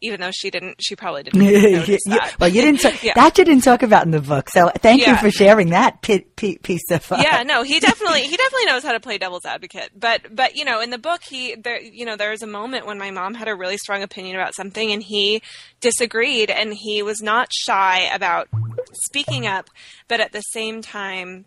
[0.00, 2.36] even though she didn't, she probably didn't that.
[2.38, 2.80] well, you didn't.
[2.80, 3.12] Talk, yeah.
[3.14, 4.48] That you didn't talk about in the book.
[4.50, 5.12] So thank yeah.
[5.12, 7.10] you for sharing that p- p- piece of.
[7.12, 9.90] Uh, yeah, no, he definitely he definitely knows how to play devil's advocate.
[9.94, 12.86] But but you know, in the book, he there you know there was a moment
[12.86, 15.42] when my mom had a really strong opinion about something, and he
[15.80, 18.48] disagreed, and he was not shy about
[18.92, 19.70] speaking up,
[20.08, 21.46] but at the same time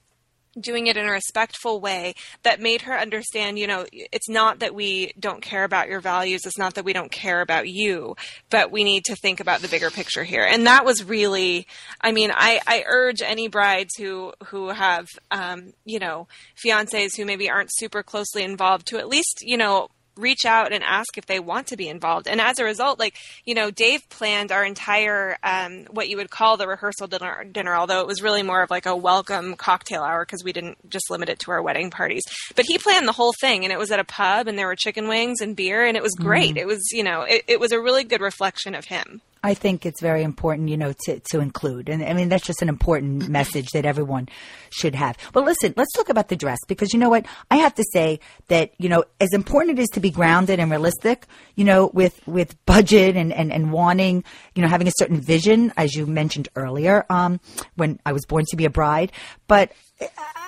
[0.59, 2.13] doing it in a respectful way
[2.43, 6.45] that made her understand, you know, it's not that we don't care about your values,
[6.45, 8.15] it's not that we don't care about you,
[8.49, 10.43] but we need to think about the bigger picture here.
[10.43, 11.67] And that was really,
[12.01, 16.27] I mean, I, I urge any brides who who have, um, you know,
[16.63, 20.83] fiancés who maybe aren't super closely involved to at least, you know, reach out and
[20.83, 22.27] ask if they want to be involved.
[22.27, 26.29] And as a result, like, you know, Dave planned our entire, um, what you would
[26.29, 30.03] call the rehearsal dinner, dinner, although it was really more of like a welcome cocktail
[30.03, 32.23] hour because we didn't just limit it to our wedding parties.
[32.55, 34.75] But he planned the whole thing and it was at a pub and there were
[34.75, 36.55] chicken wings and beer and it was great.
[36.55, 36.59] Mm.
[36.59, 39.21] It was, you know, it, it was a really good reflection of him.
[39.43, 41.89] I think it's very important, you know, to, to include.
[41.89, 44.29] And I mean, that's just an important message that everyone
[44.69, 45.17] should have.
[45.33, 47.25] But listen, let's talk about the dress because you know what?
[47.51, 50.71] I have to say that, you know, as important it is to be grounded and
[50.71, 54.23] realistic, you know, with, with budget and, and, and wanting,
[54.55, 57.39] you know, having a certain vision, as you mentioned earlier, um,
[57.75, 59.11] when I was born to be a bride.
[59.47, 59.73] But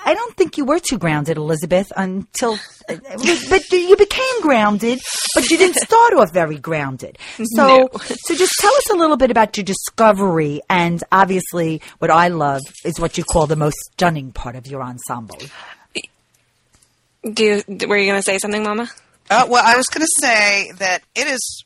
[0.05, 2.57] I don't think you were too grounded, Elizabeth, until.
[2.87, 4.99] but you became grounded,
[5.33, 7.17] but you didn't start off very grounded.
[7.37, 7.89] So, no.
[7.97, 12.61] so just tell us a little bit about your discovery, and obviously, what I love
[12.83, 15.39] is what you call the most stunning part of your ensemble.
[17.23, 18.87] Do you, were you going to say something, Mama?
[19.29, 21.65] Uh, well, I was going to say that it is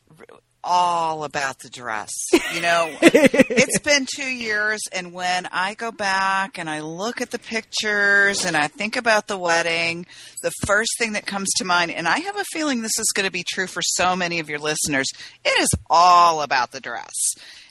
[0.63, 2.11] all about the dress.
[2.53, 7.31] You know, it's been two years, and when I go back and I look at
[7.31, 10.05] the pictures and I think about the wedding,
[10.41, 13.25] the first thing that comes to mind, and I have a feeling this is going
[13.25, 15.07] to be true for so many of your listeners,
[15.43, 17.13] it is all about the dress.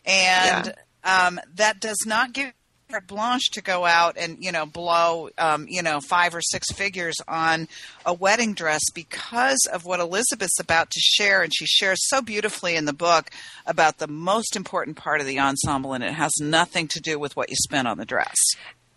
[0.05, 0.75] And
[1.05, 1.27] yeah.
[1.27, 2.53] um, that does not give
[2.91, 6.73] carte blanche to go out and you know blow um, you know five or six
[6.73, 7.69] figures on
[8.07, 12.77] a wedding dress because of what Elizabeth's about to share, and she shares so beautifully
[12.77, 13.31] in the book
[13.67, 17.37] about the most important part of the ensemble, and it has nothing to do with
[17.37, 18.37] what you spent on the dress.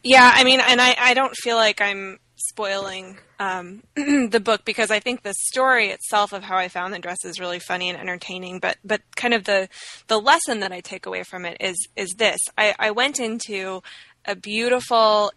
[0.04, 4.92] Yeah, I mean, and I, I don't feel like I'm spoiling um, the book because
[4.92, 7.98] I think the story itself of how I found the dress is really funny and
[8.00, 8.60] entertaining.
[8.60, 9.70] But but kind of the
[10.08, 13.82] the lesson that I take away from it is is this: I, I went into
[14.26, 15.32] a beautiful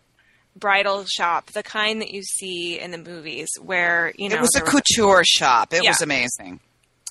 [0.56, 4.54] bridal shop, the kind that you see in the movies, where you know it was
[4.56, 5.72] a couture shop.
[5.72, 5.90] It Yeah.
[5.90, 6.60] was amazing.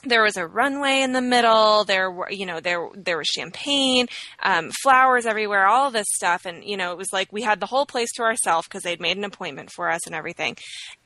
[0.03, 1.83] There was a runway in the middle.
[1.83, 4.07] There were, you know, there there was champagne,
[4.41, 7.65] um, flowers everywhere, all this stuff, and you know, it was like we had the
[7.65, 10.57] whole place to ourselves because they'd made an appointment for us and everything.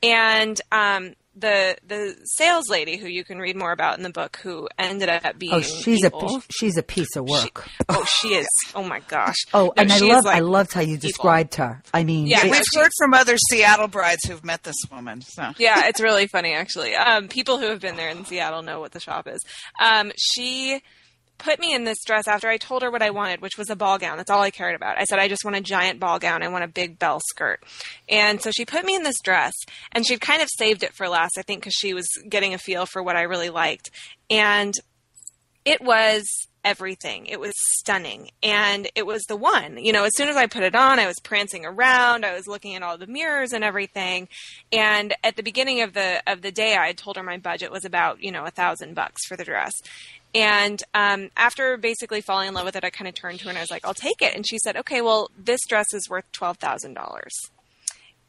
[0.02, 4.40] And um, the the sales lady, who you can read more about in the book,
[4.42, 6.12] who ended up being Oh, she's a
[6.50, 7.68] she's a piece of work.
[7.90, 8.48] oh, she is.
[8.74, 9.36] Oh my gosh.
[9.54, 11.82] oh, No, and I love like I loved how you described her.
[11.94, 15.22] I mean, Yeah, it- We've heard from other Seattle brides who've met this woman.
[15.22, 16.96] So yeah, it's really funny actually.
[16.96, 19.44] Um, people who have been there in Seattle know what the shop is.
[19.80, 20.82] Um, she
[21.38, 23.76] put me in this dress after I told her what I wanted, which was a
[23.76, 24.18] ball gown.
[24.18, 24.98] That's all I cared about.
[24.98, 26.44] I said, I just want a giant ball gown.
[26.44, 27.64] I want a big bell skirt.
[28.10, 29.54] And so she put me in this dress,
[29.92, 32.58] and she'd kind of saved it for last, I think, because she was getting a
[32.58, 33.92] feel for what I really liked.
[34.30, 34.74] And
[35.66, 36.26] it was
[36.68, 37.28] everything.
[37.28, 38.30] It was stunning.
[38.44, 39.78] And it was the one.
[39.78, 42.46] You know, as soon as I put it on, I was prancing around, I was
[42.46, 44.28] looking at all the mirrors and everything.
[44.72, 47.72] And at the beginning of the of the day I had told her my budget
[47.72, 49.74] was about, you know, a thousand bucks for the dress.
[50.36, 53.50] And um, after basically falling in love with it, I kind of turned to her
[53.50, 54.36] and I was like, I'll take it.
[54.36, 57.34] And she said, Okay, well, this dress is worth twelve thousand dollars.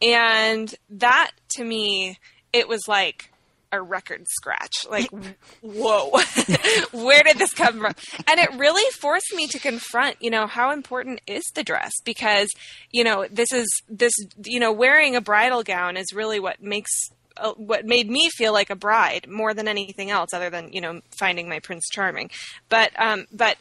[0.01, 2.19] And that to me,
[2.53, 3.31] it was like
[3.73, 4.87] a record scratch.
[4.89, 5.11] Like,
[5.61, 6.11] whoa,
[6.93, 7.95] where did this come from?
[8.27, 11.93] And it really forced me to confront, you know, how important is the dress?
[12.05, 12.49] Because,
[12.91, 14.13] you know, this is, this,
[14.45, 16.91] you know, wearing a bridal gown is really what makes,
[17.38, 20.81] uh, what made me feel like a bride more than anything else, other than, you
[20.81, 22.31] know, finding my Prince Charming.
[22.68, 23.57] But, um, but,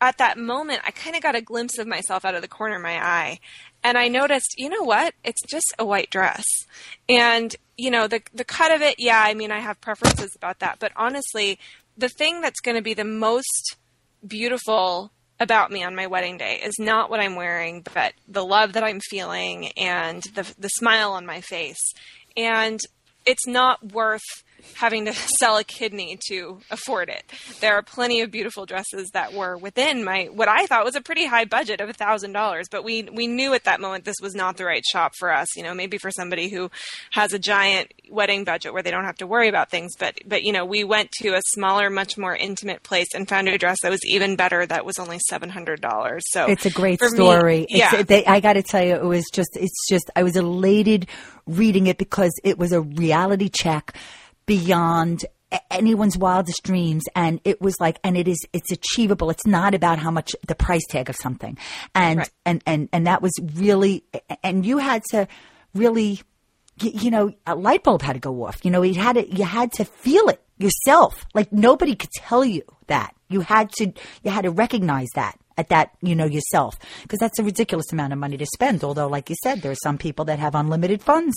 [0.00, 2.76] at that moment, I kind of got a glimpse of myself out of the corner
[2.76, 3.40] of my eye.
[3.82, 5.14] And I noticed, you know what?
[5.24, 6.44] It's just a white dress.
[7.08, 10.58] And, you know, the, the cut of it, yeah, I mean, I have preferences about
[10.58, 10.78] that.
[10.80, 11.58] But honestly,
[11.96, 13.76] the thing that's going to be the most
[14.26, 18.72] beautiful about me on my wedding day is not what I'm wearing, but the love
[18.74, 21.92] that I'm feeling and the, the smile on my face.
[22.36, 22.80] And
[23.26, 24.44] it's not worth
[24.74, 27.22] having to sell a kidney to afford it.
[27.60, 31.00] There are plenty of beautiful dresses that were within my what I thought was a
[31.00, 34.16] pretty high budget of a thousand dollars, but we we knew at that moment this
[34.22, 35.48] was not the right shop for us.
[35.56, 36.70] You know, maybe for somebody who
[37.12, 39.92] has a giant wedding budget where they don't have to worry about things.
[39.98, 43.48] But but you know, we went to a smaller, much more intimate place and found
[43.48, 44.66] a dress that was even better.
[44.66, 46.22] That was only seven hundred dollars.
[46.28, 47.66] So It's a great for me- story.
[47.68, 48.02] yeah.
[48.02, 51.06] They, I got to tell you, it was just, it's just, I was elated
[51.46, 53.94] reading it because it was a reality check
[54.46, 55.24] beyond
[55.70, 57.04] anyone's wildest dreams.
[57.14, 59.30] And it was like and it is it's achievable.
[59.30, 61.56] It's not about how much the price tag of something.
[61.94, 62.30] And Right.
[62.44, 64.04] and and and that was really
[64.42, 65.28] and you had to
[65.74, 66.20] really
[66.80, 68.64] you know a light bulb had to go off.
[68.64, 71.24] You know you had to you had to feel it yourself.
[71.34, 73.14] Like nobody could tell you that.
[73.28, 76.76] You had to you had to recognize that at that you know yourself.
[77.02, 78.84] Because that's a ridiculous amount of money to spend.
[78.84, 81.34] Although like you said there are some people that have unlimited funds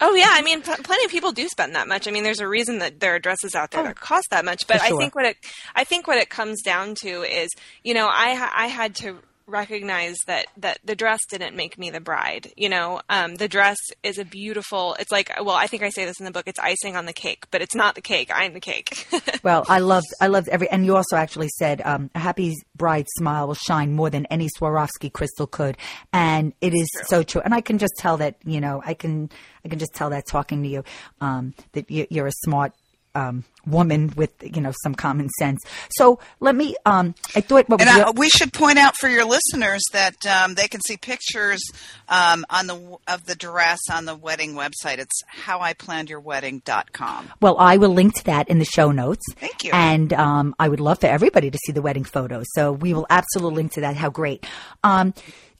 [0.00, 2.08] Oh yeah, I mean, pl- plenty of people do spend that much.
[2.08, 3.84] I mean, there's a reason that there are dresses out there oh.
[3.84, 4.66] that cost that much.
[4.66, 4.88] But Oh.
[4.88, 5.36] For I think what it,
[5.74, 7.50] I think what it comes down to is,
[7.82, 12.00] you know, I I had to recognize that that the dress didn't make me the
[12.00, 12.52] bride.
[12.56, 14.96] You know, um, the dress is a beautiful.
[14.98, 16.46] It's like, well, I think I say this in the book.
[16.46, 18.30] It's icing on the cake, but it's not the cake.
[18.34, 19.06] I'm the cake.
[19.42, 23.10] Well, I loved, I loved every, and you also actually said, um, a happy bride's
[23.18, 25.76] smile will shine more than any Swarovski crystal could.
[26.14, 27.42] And it is so true.
[27.44, 29.28] And I can just tell that, you know, I can,
[29.62, 30.84] I can just tell that talking to you,
[31.20, 32.72] um, that you, you're a smart,
[33.14, 35.60] um, woman with, you know, some common sense.
[35.90, 39.82] So let me, um, I thought And uh, we should point out for your listeners
[39.92, 41.62] that um, they can see pictures
[42.08, 44.98] um, on the of the dress on the wedding website.
[44.98, 47.30] It's howiplannedyourwedding.com.
[47.40, 49.24] Well, I will link to that in the show notes.
[49.36, 49.70] Thank you.
[49.72, 52.46] And um, I would love for everybody to see the wedding photos.
[52.54, 53.96] So we will absolutely link to that.
[53.96, 54.44] How great.
[54.82, 55.14] Um,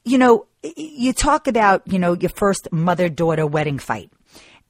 [0.05, 0.47] you know,
[0.77, 4.11] you talk about, you know, your first mother daughter wedding fight.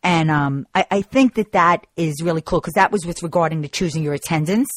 [0.05, 3.63] And um, I, I think that that is really cool because that was with regarding
[3.63, 4.71] to choosing your attendants.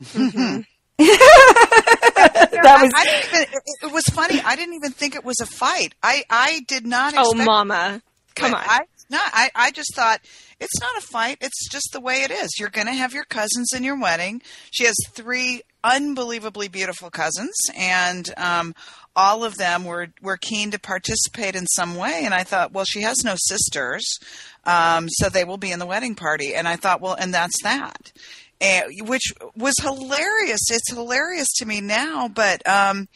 [0.00, 0.64] that
[0.98, 4.40] was I didn't even, it, it was funny.
[4.40, 5.94] I didn't even think it was a fight.
[6.02, 8.00] I, I did not oh, mama,
[8.34, 8.62] come on.
[8.64, 10.20] I, no, I, I just thought
[10.58, 11.38] it's not a fight.
[11.42, 12.58] It's just the way it is.
[12.58, 14.40] You're going to have your cousins in your wedding.
[14.70, 18.74] She has three unbelievably beautiful cousins, and um,
[19.14, 22.22] all of them were were keen to participate in some way.
[22.24, 24.18] And I thought, well, she has no sisters,
[24.64, 26.54] um, so they will be in the wedding party.
[26.54, 28.12] And I thought, well, and that's that.
[28.60, 30.70] And, which was hilarious.
[30.70, 33.08] It's hilarious to me now, but um,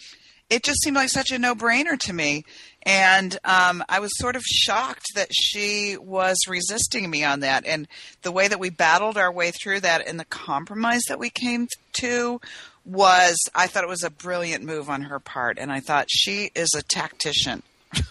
[0.51, 2.45] it just seemed like such a no brainer to me.
[2.89, 7.67] And um, I was sort of shocked that she was resisting me on that.
[7.67, 7.87] And
[8.23, 11.69] the way that we battled our way through that and the compromise that we came
[12.01, 12.41] to
[12.87, 15.59] was, I thought it was a brilliant move on her part.
[15.59, 17.63] And I thought she is a tactician.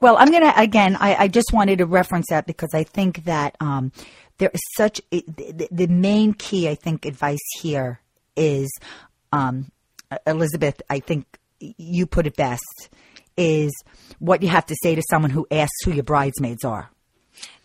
[0.00, 3.24] well, I'm going to, again, I, I, just wanted to reference that because I think
[3.24, 3.90] that um,
[4.38, 8.00] there is such, the, the, main key, I think, advice here
[8.36, 8.72] is
[9.32, 9.70] um,
[10.26, 11.26] Elizabeth, I think
[11.60, 12.90] you put it best
[13.36, 13.72] is
[14.18, 16.90] what you have to say to someone who asks who your bridesmaids are.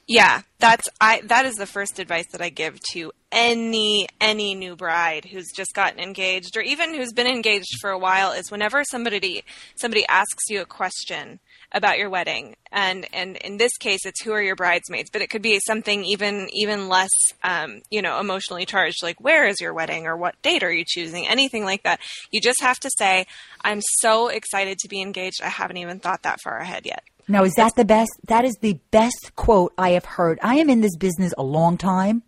[0.07, 4.77] Yeah, that's I that is the first advice that I give to any any new
[4.77, 8.85] bride who's just gotten engaged or even who's been engaged for a while is whenever
[8.85, 9.43] somebody
[9.75, 11.41] somebody asks you a question
[11.71, 12.55] about your wedding.
[12.71, 15.09] And and in this case it's who are your bridesmaids?
[15.11, 17.09] But it could be something even even less
[17.43, 20.85] um, you know emotionally charged like where is your wedding or what date are you
[20.87, 21.27] choosing?
[21.27, 21.99] Anything like that.
[22.31, 23.25] You just have to say
[23.61, 25.41] i'm so excited to be engaged.
[25.43, 27.03] I haven't even thought that far ahead yet.
[27.27, 30.39] Now is that the best that is the best quote i have heard.
[30.41, 32.23] I am in this business a long time.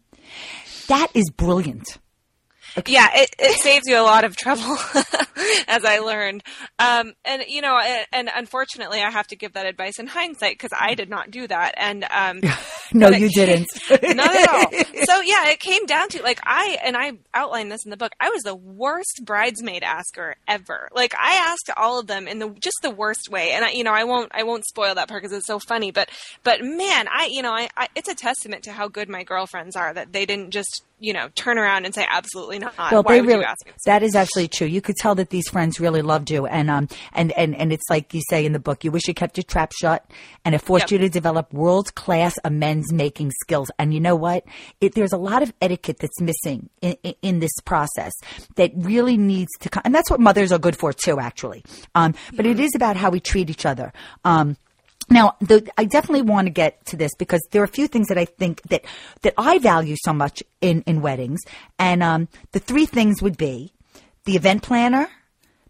[0.87, 1.99] That is brilliant
[2.77, 2.93] Okay.
[2.93, 4.77] Yeah, it, it saves you a lot of trouble,
[5.67, 6.43] as I learned.
[6.77, 10.53] Um, and you know, and, and, unfortunately, I have to give that advice in hindsight
[10.53, 11.73] because I did not do that.
[11.77, 12.41] And um,
[12.93, 13.67] no, you didn't.
[13.89, 14.71] not at all.
[15.03, 18.13] So yeah, it came down to like I and I outlined this in the book.
[18.19, 20.89] I was the worst bridesmaid asker ever.
[20.93, 23.51] Like I asked all of them in the just the worst way.
[23.51, 25.91] And I, you know, I won't I won't spoil that part because it's so funny.
[25.91, 26.09] But
[26.43, 29.75] but man, I you know, I, I it's a testament to how good my girlfriends
[29.75, 32.73] are that they didn't just you know turn around and say absolutely not.
[32.77, 33.45] Well, Why they really
[33.85, 34.67] that is actually true.
[34.67, 37.89] You could tell that these friends really loved you, and um and and and it's
[37.89, 40.05] like you say in the book, you wish you kept your trap shut,
[40.45, 40.91] and it forced yep.
[40.91, 43.71] you to develop world class amends making skills.
[43.79, 44.45] And you know what?
[44.81, 48.11] It, there's a lot of etiquette that's missing in, in, in, this process
[48.55, 51.63] that really needs to come, and that's what mothers are good for too, actually.
[51.95, 53.93] Um, but it is about how we treat each other.
[54.25, 54.57] Um,
[55.11, 58.07] now, the, I definitely want to get to this because there are a few things
[58.07, 58.85] that I think that
[59.21, 61.41] that I value so much in in weddings,
[61.77, 63.73] and um, the three things would be
[64.25, 65.09] the event planner,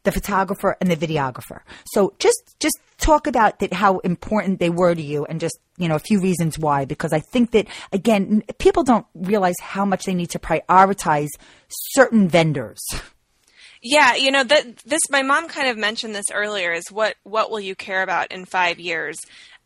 [0.04, 1.62] the photographer, and the videographer.
[1.86, 5.88] So just just talk about that how important they were to you, and just you
[5.88, 6.86] know a few reasons why.
[6.86, 11.30] Because I think that again, people don't realize how much they need to prioritize
[11.70, 12.82] certain vendors.
[13.82, 15.02] Yeah, you know that this.
[15.10, 16.74] My mom kind of mentioned this earlier.
[16.74, 19.18] Is what what will you care about in five years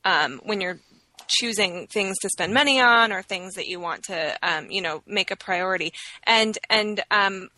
[0.05, 0.80] um, when you're
[1.28, 5.01] choosing things to spend money on or things that you want to um, you know
[5.07, 5.93] make a priority
[6.26, 7.49] and and um,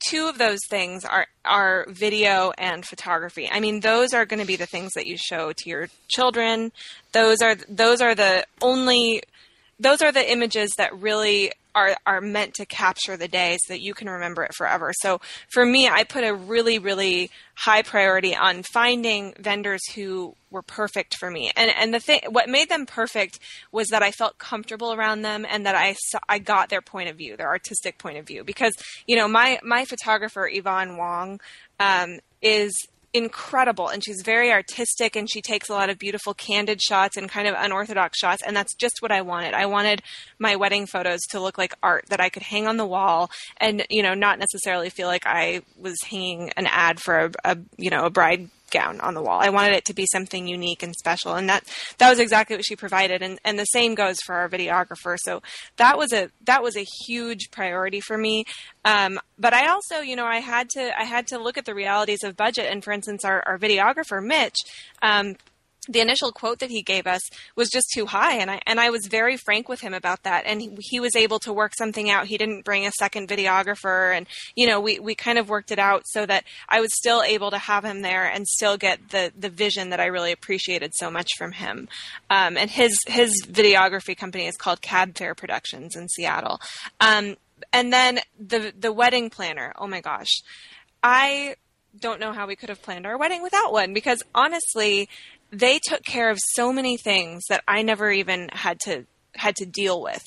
[0.00, 3.48] two of those things are are video and photography.
[3.50, 6.72] I mean, those are going to be the things that you show to your children.
[7.12, 9.22] Those are those are the only
[9.80, 13.80] those are the images that really are are meant to capture the day so that
[13.80, 14.92] you can remember it forever.
[15.00, 15.20] So
[15.52, 21.16] for me, I put a really really high priority on finding vendors who were perfect
[21.16, 21.50] for me.
[21.56, 23.38] And and the thing what made them perfect
[23.72, 27.08] was that I felt comfortable around them and that I saw, I got their point
[27.08, 28.74] of view, their artistic point of view because
[29.06, 31.40] you know, my my photographer Yvonne Wong
[31.78, 32.72] um, is
[33.12, 37.28] incredible and she's very artistic and she takes a lot of beautiful candid shots and
[37.28, 39.54] kind of unorthodox shots and that's just what I wanted.
[39.54, 40.02] I wanted
[40.38, 43.84] my wedding photos to look like art that I could hang on the wall and
[43.90, 47.90] you know not necessarily feel like I was hanging an ad for a, a you
[47.90, 49.40] know a bride gown on the wall.
[49.40, 51.64] I wanted it to be something unique and special, and that
[51.98, 53.22] that was exactly what she provided.
[53.22, 55.16] And and the same goes for our videographer.
[55.18, 55.42] So
[55.76, 58.44] that was a that was a huge priority for me.
[58.84, 61.74] Um, but I also, you know, I had to I had to look at the
[61.74, 62.66] realities of budget.
[62.70, 64.56] And for instance, our, our videographer Mitch.
[65.02, 65.36] Um,
[65.90, 67.20] the initial quote that he gave us
[67.56, 70.44] was just too high and I and I was very frank with him about that
[70.46, 72.26] and he, he, was able to work something out.
[72.26, 75.78] He didn't bring a second videographer and you know we we kind of worked it
[75.78, 79.32] out so that I was still able to have him there and still get the
[79.36, 81.88] the vision that I really appreciated so much from him.
[82.28, 86.60] Um, and his his videography company is called Cab Fair Productions in Seattle.
[87.00, 87.36] Um,
[87.72, 90.42] and then the the wedding planner oh my gosh.
[91.02, 91.56] I
[91.98, 95.08] don't know how we could have planned our wedding without one because honestly
[95.52, 99.66] they took care of so many things that I never even had to had to
[99.66, 100.22] deal with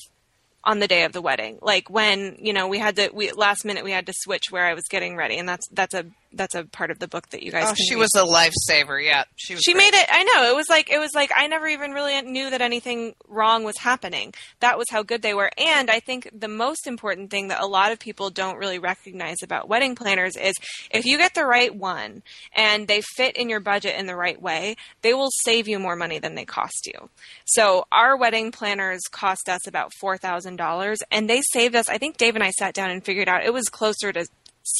[0.64, 1.58] on the day of the wedding.
[1.60, 4.66] Like when, you know, we had to we last minute we had to switch where
[4.66, 6.06] I was getting ready and that's that's a
[6.36, 7.70] that's a part of the book that you guys.
[7.70, 8.00] Oh, she read.
[8.00, 9.02] was a lifesaver.
[9.04, 9.62] Yeah, she was.
[9.62, 9.84] She great.
[9.84, 10.06] made it.
[10.10, 13.14] I know it was like it was like I never even really knew that anything
[13.28, 14.34] wrong was happening.
[14.60, 15.50] That was how good they were.
[15.58, 19.36] And I think the most important thing that a lot of people don't really recognize
[19.42, 20.54] about wedding planners is
[20.90, 22.22] if you get the right one
[22.54, 25.96] and they fit in your budget in the right way, they will save you more
[25.96, 27.10] money than they cost you.
[27.44, 31.88] So our wedding planners cost us about four thousand dollars, and they saved us.
[31.88, 34.26] I think Dave and I sat down and figured out it was closer to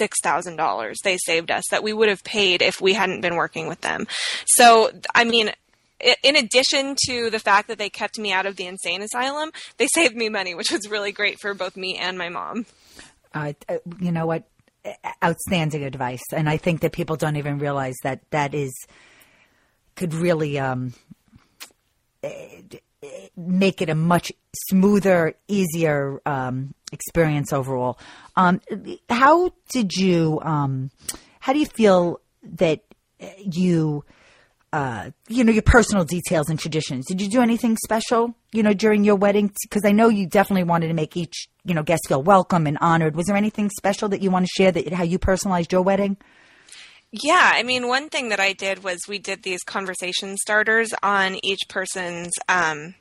[0.01, 3.80] $6,000 they saved us that we would have paid if we hadn't been working with
[3.80, 4.07] them.
[4.47, 5.53] So, I mean,
[6.22, 9.87] in addition to the fact that they kept me out of the insane asylum, they
[9.87, 12.66] saved me money, which was really great for both me and my mom.
[13.32, 13.53] Uh,
[14.01, 14.45] you know what?
[15.22, 16.22] Outstanding advice.
[16.32, 18.72] And I think that people don't even realize that that is,
[19.97, 20.93] could really um,
[23.36, 24.32] make it a much
[24.68, 27.98] smoother, easier um, experience overall.
[28.36, 28.61] Um,
[29.09, 30.40] how did you?
[30.42, 30.90] Um,
[31.40, 32.80] how do you feel that
[33.38, 34.05] you?
[34.72, 37.07] Uh, you know your personal details and traditions.
[37.07, 39.52] Did you do anything special, you know, during your wedding?
[39.62, 42.76] Because I know you definitely wanted to make each, you know, guest feel welcome and
[42.80, 43.14] honored.
[43.14, 46.16] Was there anything special that you want to share that how you personalized your wedding?
[47.22, 51.36] Yeah, I mean, one thing that I did was we did these conversation starters on
[51.44, 52.96] each person's um,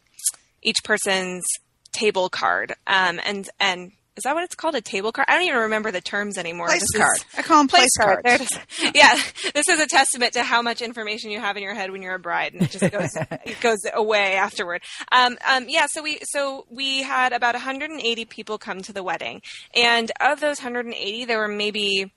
[0.61, 1.43] each person's
[1.91, 4.76] table card, um, and and is that what it's called?
[4.76, 5.26] A table card?
[5.28, 6.68] I don't even remember the terms anymore.
[6.68, 7.16] Place this card.
[7.16, 8.41] Is, I call them place, place cards.
[8.41, 8.91] Is.
[8.93, 9.20] Yeah,
[9.55, 12.14] this is a testament to how much information you have in your head when you're
[12.14, 13.09] a bride, and it just goes
[13.45, 14.84] it goes away afterward.
[15.11, 19.41] Um, um, yeah, so we so we had about 180 people come to the wedding,
[19.74, 22.11] and of those 180, there were maybe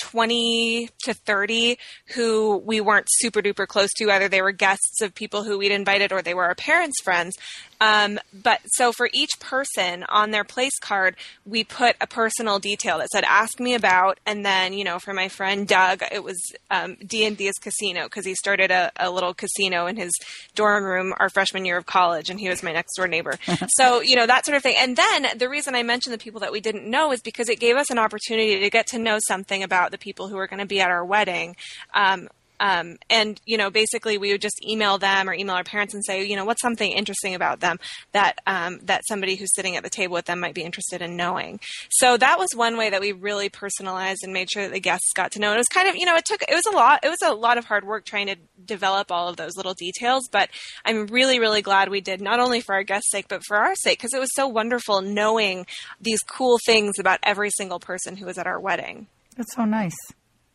[0.00, 1.78] 20 to 30
[2.14, 4.10] who we weren't super duper close to.
[4.10, 7.36] Either they were guests of people who we'd invited or they were our parents' friends.
[7.80, 11.16] Um, but so for each person on their place card,
[11.46, 14.20] we put a personal detail that said, ask me about.
[14.26, 16.38] And then, you know, for my friend Doug, it was
[16.70, 20.12] um, D&D's casino because he started a, a, little casino in his
[20.54, 23.38] dorm room our freshman year of college and he was my next door neighbor.
[23.68, 24.76] so, you know, that sort of thing.
[24.78, 27.60] And then the reason I mentioned the people that we didn't know is because it
[27.60, 30.60] gave us an opportunity to get to know something about the people who were going
[30.60, 31.56] to be at our wedding.
[31.94, 32.28] Um,
[32.60, 36.04] um, and you know, basically, we would just email them or email our parents and
[36.04, 37.78] say, you know, what's something interesting about them
[38.12, 41.16] that um, that somebody who's sitting at the table with them might be interested in
[41.16, 41.58] knowing.
[41.90, 45.12] So that was one way that we really personalized and made sure that the guests
[45.14, 45.48] got to know.
[45.48, 47.00] And it was kind of, you know, it took it was a lot.
[47.02, 50.28] It was a lot of hard work trying to develop all of those little details.
[50.30, 50.50] But
[50.84, 53.74] I'm really, really glad we did, not only for our guests' sake, but for our
[53.74, 55.66] sake, because it was so wonderful knowing
[56.00, 59.06] these cool things about every single person who was at our wedding.
[59.36, 59.96] That's so nice.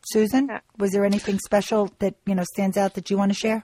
[0.06, 3.62] Susan, was there anything special that you know stands out that you want to share?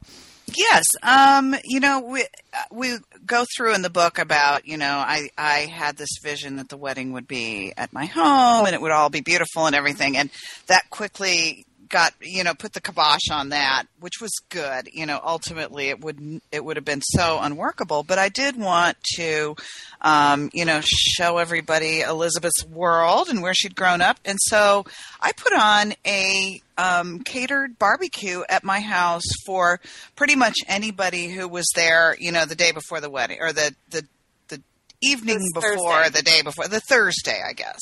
[0.55, 2.26] Yes, um, you know we
[2.70, 6.68] we go through in the book about you know I I had this vision that
[6.68, 10.16] the wedding would be at my home and it would all be beautiful and everything,
[10.16, 10.30] and
[10.66, 14.88] that quickly got you know put the kibosh on that, which was good.
[14.93, 18.03] You know, ultimately it would it would have been so unworkable.
[18.03, 19.55] But I did want to,
[20.01, 24.84] um, you know, show everybody Elizabeth's world and where she'd grown up, and so
[25.20, 29.78] I put on a um, catered barbecue at my house for
[30.16, 32.16] pretty much anybody who was there.
[32.18, 34.05] You know, the day before the wedding or the the
[34.49, 34.61] the
[35.03, 36.18] evening before Thursday.
[36.18, 37.80] the day before the Thursday, I guess.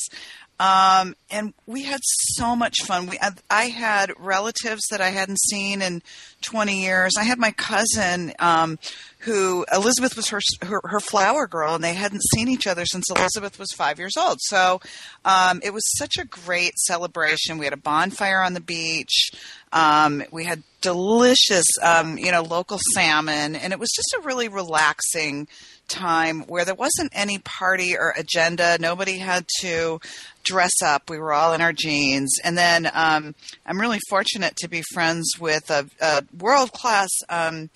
[0.61, 3.07] Um, and we had so much fun.
[3.07, 3.17] We,
[3.49, 6.03] I had relatives that I hadn't seen in
[6.41, 7.13] 20 years.
[7.17, 8.77] I had my cousin, um,
[9.19, 13.09] who Elizabeth was her, her, her flower girl, and they hadn't seen each other since
[13.09, 14.37] Elizabeth was five years old.
[14.39, 14.81] So
[15.25, 17.57] um, it was such a great celebration.
[17.57, 19.31] We had a bonfire on the beach.
[19.73, 24.47] Um, we had delicious, um, you know, local salmon, and it was just a really
[24.47, 25.47] relaxing
[25.91, 28.77] time where there wasn't any party or agenda.
[28.79, 29.99] Nobody had to
[30.43, 31.09] dress up.
[31.09, 32.37] We were all in our jeans.
[32.43, 33.35] And then um,
[33.65, 37.69] I'm really fortunate to be friends with a, a world class um,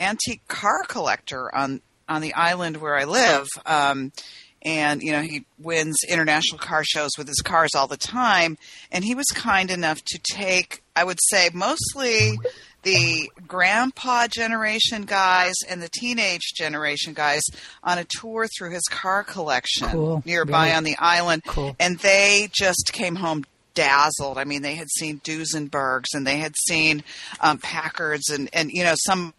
[0.00, 3.48] antique car collector on on the island where I live.
[3.64, 4.12] Um,
[4.62, 8.58] and you know he wins international car shows with his cars all the time
[8.90, 12.38] and he was kind enough to take i would say mostly
[12.82, 17.42] the grandpa generation guys and the teenage generation guys
[17.82, 20.22] on a tour through his car collection cool.
[20.24, 20.76] nearby really?
[20.76, 21.42] on the island.
[21.44, 21.74] Cool.
[21.80, 24.38] And they just came home dazzled.
[24.38, 27.04] I mean, they had seen Duesenbergs and they had seen
[27.40, 29.34] um, Packards and, and, you know, some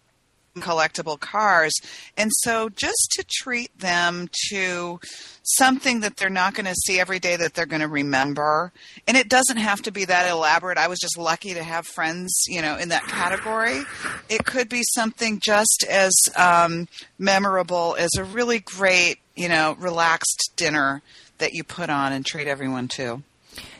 [0.60, 1.74] collectible cars.
[2.16, 5.00] And so just to treat them to
[5.42, 8.72] something that they're not going to see every day that they're going to remember.
[9.06, 10.78] And it doesn't have to be that elaborate.
[10.78, 13.82] I was just lucky to have friends, you know, in that category.
[14.28, 16.88] It could be something just as um,
[17.18, 21.02] memorable as a really great, you know, relaxed dinner
[21.38, 23.22] that you put on and treat everyone to.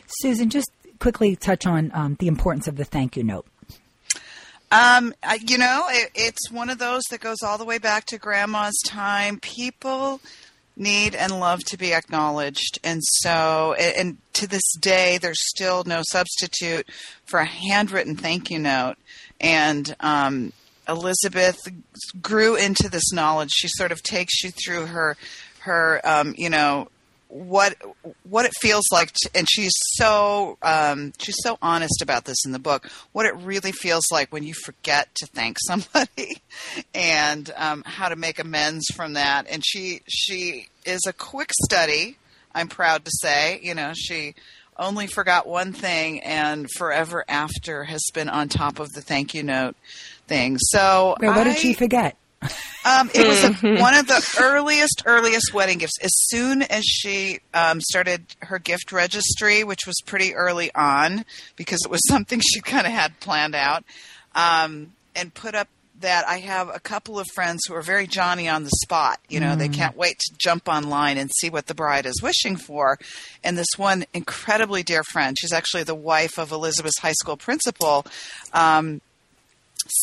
[0.07, 3.45] Susan, just quickly touch on um, the importance of the thank you note?
[4.71, 5.13] Um,
[5.45, 8.79] you know, it, it's one of those that goes all the way back to grandma's
[8.85, 9.39] time.
[9.39, 10.21] People
[10.77, 12.79] need and love to be acknowledged.
[12.83, 16.87] And so, and to this day, there's still no substitute
[17.25, 18.95] for a handwritten thank you note.
[19.41, 20.53] And um,
[20.87, 21.59] Elizabeth
[22.21, 23.49] grew into this knowledge.
[23.51, 25.17] She sort of takes you through her,
[25.61, 26.89] her, um, you know,
[27.29, 27.75] what
[28.27, 32.51] what it feels like to, and she's so um, she's so honest about this in
[32.51, 36.41] the book what it really feels like when you forget to thank somebody
[36.93, 39.45] and um, how to make amends from that.
[39.49, 42.17] And she she is a quick study
[42.53, 43.59] i'm proud to say.
[43.61, 44.33] You know she
[44.75, 49.43] only forgot one thing and forever after has been on top of the thank you
[49.43, 49.75] note
[50.27, 50.57] thing.
[50.57, 52.17] So what I, did she forget
[52.85, 55.99] um, it was a, one of the earliest, earliest wedding gifts.
[56.01, 61.25] As soon as she um, started her gift registry, which was pretty early on
[61.55, 63.83] because it was something she kind of had planned out,
[64.35, 65.67] um, and put up
[66.01, 69.19] that I have a couple of friends who are very Johnny on the spot.
[69.27, 69.57] You know, mm.
[69.57, 72.97] they can't wait to jump online and see what the bride is wishing for.
[73.43, 78.05] And this one incredibly dear friend, she's actually the wife of Elizabeth's high school principal.
[78.53, 79.01] Um,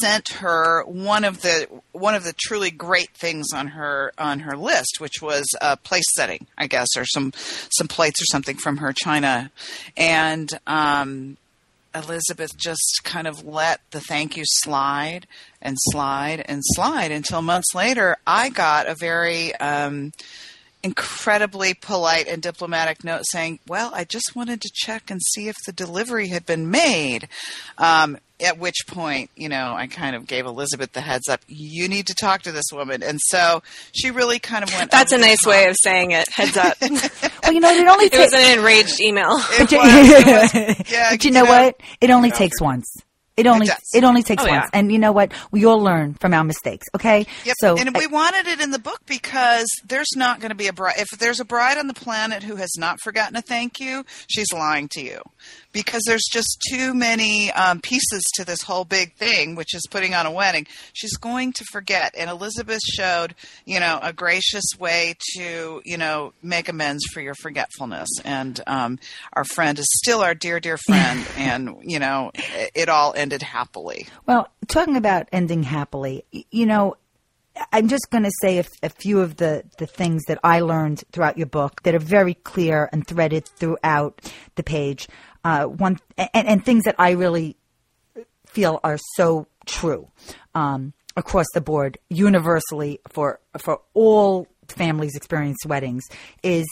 [0.00, 4.56] sent her one of the one of the truly great things on her on her
[4.56, 8.78] list, which was a place setting, I guess, or some some plates or something from
[8.78, 9.50] her china,
[9.96, 11.36] and um,
[11.94, 15.26] Elizabeth just kind of let the thank you slide
[15.62, 20.12] and slide and slide until months later, I got a very um,
[20.82, 25.56] incredibly polite and diplomatic note saying, Well, I just wanted to check and see if
[25.66, 27.28] the delivery had been made.
[27.78, 31.40] Um, at which point, you know, I kind of gave Elizabeth the heads up.
[31.48, 33.62] You need to talk to this woman, and so
[33.92, 34.90] she really kind of went.
[34.90, 35.50] That's a nice top.
[35.50, 36.28] way of saying it.
[36.28, 36.76] Heads up.
[37.42, 38.06] well, you know, it only.
[38.12, 39.38] it was an enraged email.
[39.58, 41.80] It was, it was, yeah, but you know, know what?
[42.00, 42.86] It only takes once.
[43.36, 44.78] It only it, it only takes oh, once, yeah.
[44.78, 45.32] and you know what?
[45.50, 46.86] We all learn from our mistakes.
[46.94, 47.54] Okay, yep.
[47.58, 50.72] so and we wanted it in the book because there's not going to be a
[50.72, 50.94] bride.
[50.96, 54.50] If there's a bride on the planet who has not forgotten a thank you, she's
[54.54, 55.20] lying to you
[55.76, 60.14] because there's just too many um, pieces to this whole big thing, which is putting
[60.14, 60.66] on a wedding.
[60.94, 62.14] She's going to forget.
[62.16, 63.34] And Elizabeth showed,
[63.66, 68.08] you know, a gracious way to, you know, make amends for your forgetfulness.
[68.24, 68.98] And um,
[69.34, 71.22] our friend is still our dear, dear friend.
[71.36, 74.06] and, you know, it, it all ended happily.
[74.24, 76.96] Well, talking about ending happily, you know,
[77.72, 81.04] I'm just going to say a, a, few of the, the things that I learned
[81.12, 84.20] throughout your book that are very clear and threaded throughout
[84.56, 85.08] the page
[85.46, 87.56] uh, one and, and, things that I really
[88.46, 90.08] feel are so true
[90.56, 96.02] um, across the board, universally for for all families experience weddings,
[96.42, 96.66] is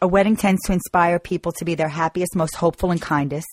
[0.00, 3.48] a wedding tends to inspire people to be their happiest, most hopeful, and kindest.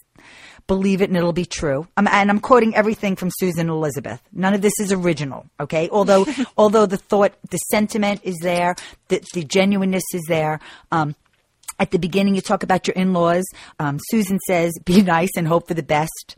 [0.68, 1.88] Believe it and it'll be true.
[1.98, 4.22] Um, and I'm quoting everything from Susan Elizabeth.
[4.32, 5.90] None of this is original, okay?
[5.90, 8.76] Although, although the thought, the sentiment is there,
[9.08, 10.60] the, the genuineness is there.
[10.92, 11.16] Um,
[11.80, 13.46] at the beginning, you talk about your in laws.
[13.80, 16.36] Um, Susan says, be nice and hope for the best.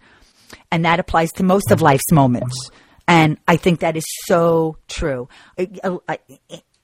[0.71, 2.69] And that applies to most of life's moments.
[3.07, 5.29] And I think that is so true.
[5.57, 5.69] I,
[6.07, 6.19] I,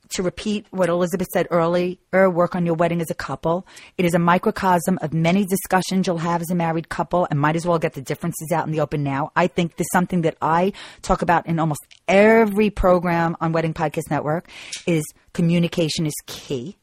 [0.09, 1.97] to repeat what Elizabeth said earlier,
[2.29, 3.67] work on your wedding as a couple.
[3.97, 7.55] It is a microcosm of many discussions you'll have as a married couple and might
[7.55, 9.31] as well get the differences out in the open now.
[9.35, 13.73] I think this is something that I talk about in almost every program on Wedding
[13.73, 14.49] Podcast Network
[14.87, 15.03] is
[15.33, 16.77] communication is key.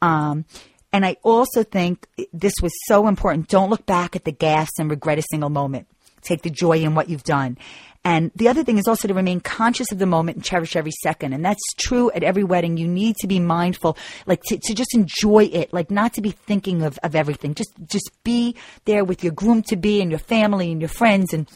[0.00, 0.44] Um,
[0.92, 3.48] and I also think this was so important.
[3.48, 5.88] Don't look back at the gas and regret a single moment.
[6.22, 7.58] Take the joy in what you've done.
[8.04, 10.92] And the other thing is also to remain conscious of the moment and cherish every
[11.02, 11.32] second.
[11.32, 12.76] And that's true at every wedding.
[12.76, 16.30] You need to be mindful, like to, to just enjoy it, like not to be
[16.30, 17.54] thinking of, of everything.
[17.54, 21.34] Just, just be there with your groom to be and your family and your friends
[21.34, 21.48] and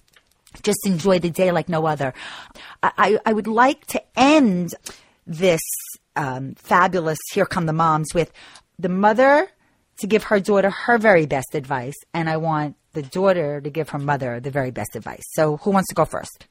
[0.63, 2.13] just enjoy the day like no other.
[2.83, 4.75] I, I would like to end
[5.27, 5.61] this
[6.17, 8.33] um, fabulous Here Come the Moms with
[8.81, 9.49] the mother
[9.99, 13.91] to give her daughter her very best advice, and I want the daughter to give
[13.91, 15.23] her mother the very best advice.
[15.33, 16.47] So, who wants to go first?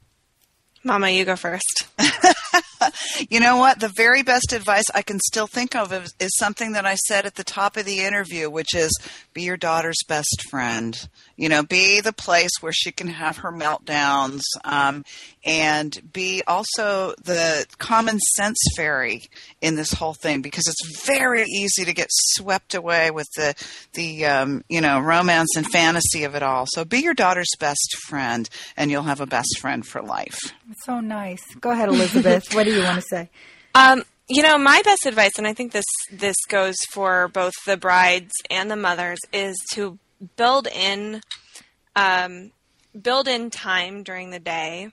[0.84, 1.88] Mama, you go first.
[3.30, 3.80] you know what?
[3.80, 7.26] The very best advice I can still think of is, is, something that I said
[7.26, 8.98] at the top of the interview, which is
[9.34, 10.98] be your daughter's best friend.
[11.40, 15.06] You know, be the place where she can have her meltdowns, um,
[15.46, 19.24] and be also the common sense fairy
[19.62, 23.56] in this whole thing because it's very easy to get swept away with the
[23.94, 26.66] the um, you know romance and fantasy of it all.
[26.68, 30.38] So be your daughter's best friend, and you'll have a best friend for life.
[30.84, 31.44] So nice.
[31.62, 32.54] Go ahead, Elizabeth.
[32.54, 33.30] what do you want to say?
[33.76, 37.78] Um, you know, my best advice, and I think this this goes for both the
[37.78, 40.00] brides and the mothers, is to
[40.36, 41.22] build in
[41.96, 42.52] um,
[43.00, 44.92] build in time during the day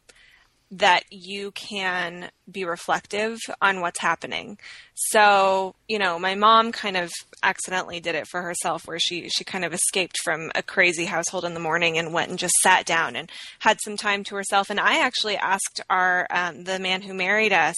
[0.70, 4.58] that you can be reflective on what's happening.
[4.94, 7.12] So, you know, my mom kind of
[7.42, 11.44] accidentally did it for herself where she she kind of escaped from a crazy household
[11.44, 14.68] in the morning and went and just sat down and had some time to herself
[14.68, 17.76] and I actually asked our um, the man who married us,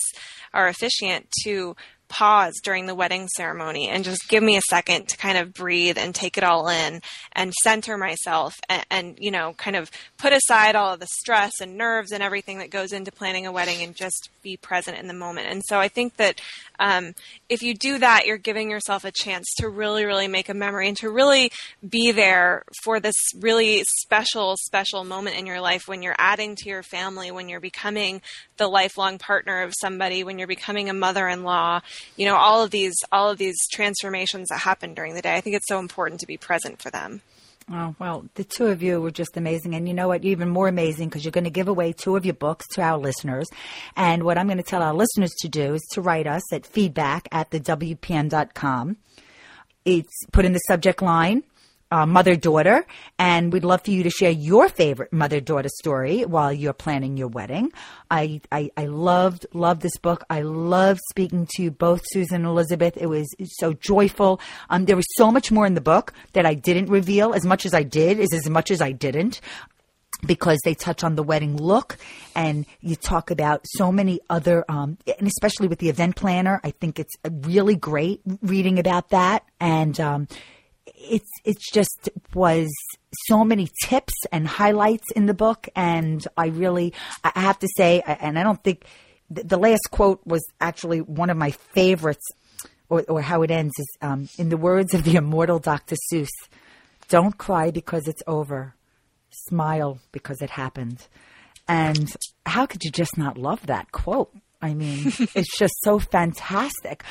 [0.54, 1.76] our officiant to
[2.08, 5.98] pause during the wedding ceremony and just give me a second to kind of breathe
[5.98, 7.00] and take it all in
[7.32, 11.60] and center myself and, and, you know kind of put aside all of the stress
[11.60, 15.08] and nerves and everything that goes into planning a wedding and just be present in
[15.08, 15.48] the moment.
[15.48, 16.40] And so i think that
[16.78, 17.14] um,
[17.48, 20.88] if you do that you're giving yourself a chance to really really make a memory
[20.88, 21.50] and to really
[21.88, 26.68] be there for this really special special moment in your life when you're adding to
[26.68, 28.20] your family when you're becoming
[28.56, 31.80] the lifelong partner of somebody when you're becoming a mother-in-law
[32.16, 35.40] you know all of these all of these transformations that happen during the day i
[35.40, 37.20] think it's so important to be present for them
[37.70, 39.74] Oh, well, the two of you were just amazing.
[39.74, 40.24] And you know what?
[40.24, 42.96] Even more amazing because you're going to give away two of your books to our
[42.96, 43.46] listeners.
[43.94, 46.64] And what I'm going to tell our listeners to do is to write us at
[46.64, 48.96] feedback at the WPN.com.
[49.84, 51.42] It's put in the subject line
[51.90, 52.86] uh, mother daughter,
[53.18, 57.16] and we'd love for you to share your favorite mother daughter story while you're planning
[57.16, 57.72] your wedding.
[58.10, 60.24] I, I, I loved loved this book.
[60.28, 62.96] I loved speaking to both Susan and Elizabeth.
[62.96, 63.26] It was
[63.58, 64.40] so joyful.
[64.70, 67.32] Um, there was so much more in the book that I didn't reveal.
[67.32, 69.40] As much as I did is as much as I didn't
[70.26, 71.96] because they touch on the wedding look
[72.34, 76.70] and you talk about so many other um, and especially with the event planner i
[76.72, 80.26] think it's really great reading about that and um,
[81.00, 82.68] it's it's just was
[83.26, 86.92] so many tips and highlights in the book, and I really
[87.24, 88.84] I have to say, and I don't think
[89.30, 92.24] the last quote was actually one of my favorites,
[92.88, 95.96] or, or how it ends is um, in the words of the immortal Dr.
[96.12, 96.28] Seuss:
[97.08, 98.74] "Don't cry because it's over,
[99.30, 101.06] smile because it happened."
[101.70, 102.10] And
[102.46, 104.34] how could you just not love that quote?
[104.60, 107.04] I mean, it's just so fantastic.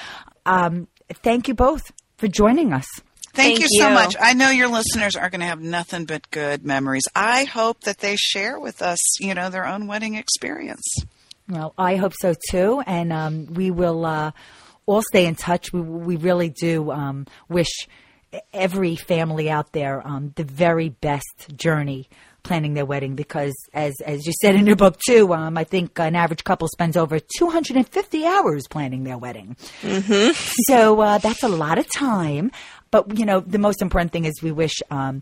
[0.45, 0.87] Um,
[1.23, 2.87] thank you both for joining us.
[3.37, 4.15] Thank, Thank you, you so much.
[4.19, 7.03] I know your listeners are going to have nothing but good memories.
[7.15, 10.83] I hope that they share with us, you know, their own wedding experience.
[11.47, 14.31] Well, I hope so too, and um, we will uh,
[14.87, 15.71] all stay in touch.
[15.71, 17.87] We, we really do um, wish
[18.53, 22.09] every family out there um, the very best journey
[22.43, 25.99] planning their wedding because as as you said in your book too um, i think
[25.99, 30.31] an average couple spends over 250 hours planning their wedding mm-hmm.
[30.67, 32.49] so uh, that's a lot of time
[32.97, 35.21] but you know, the most important thing is we wish um,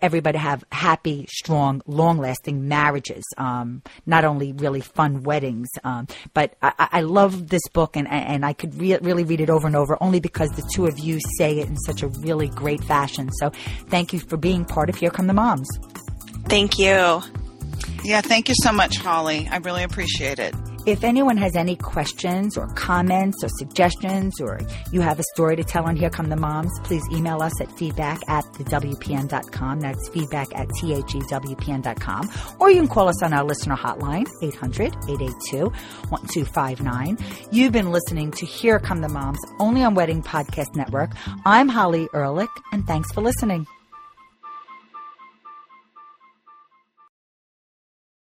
[0.00, 3.24] everybody to have happy, strong, long-lasting marriages.
[3.36, 8.44] Um, not only really fun weddings, um, but I, I, love this book, and and
[8.44, 11.18] I could re- really read it over and over, only because the two of you
[11.36, 13.30] say it in such a really great fashion.
[13.32, 13.50] So,
[13.88, 15.68] thank you for being part of Here Come the Moms.
[16.44, 17.20] Thank you.
[18.04, 19.50] Yeah, thank you so much, Holli.
[19.50, 20.54] I really appreciate it.
[20.88, 24.58] If anyone has any questions or comments or suggestions, or
[24.90, 27.70] you have a story to tell on Here Come the Moms, please email us at
[27.76, 29.80] feedback at thewpn.com.
[29.80, 32.30] That's feedback at thewpn.com.
[32.58, 35.64] Or you can call us on our listener hotline, 800 882
[36.08, 37.18] 1259.
[37.52, 41.10] You've been listening to Here Come the Moms, only on Wedding Podcast Network.
[41.44, 43.66] I'm Holli Ehrlich, and thanks for listening.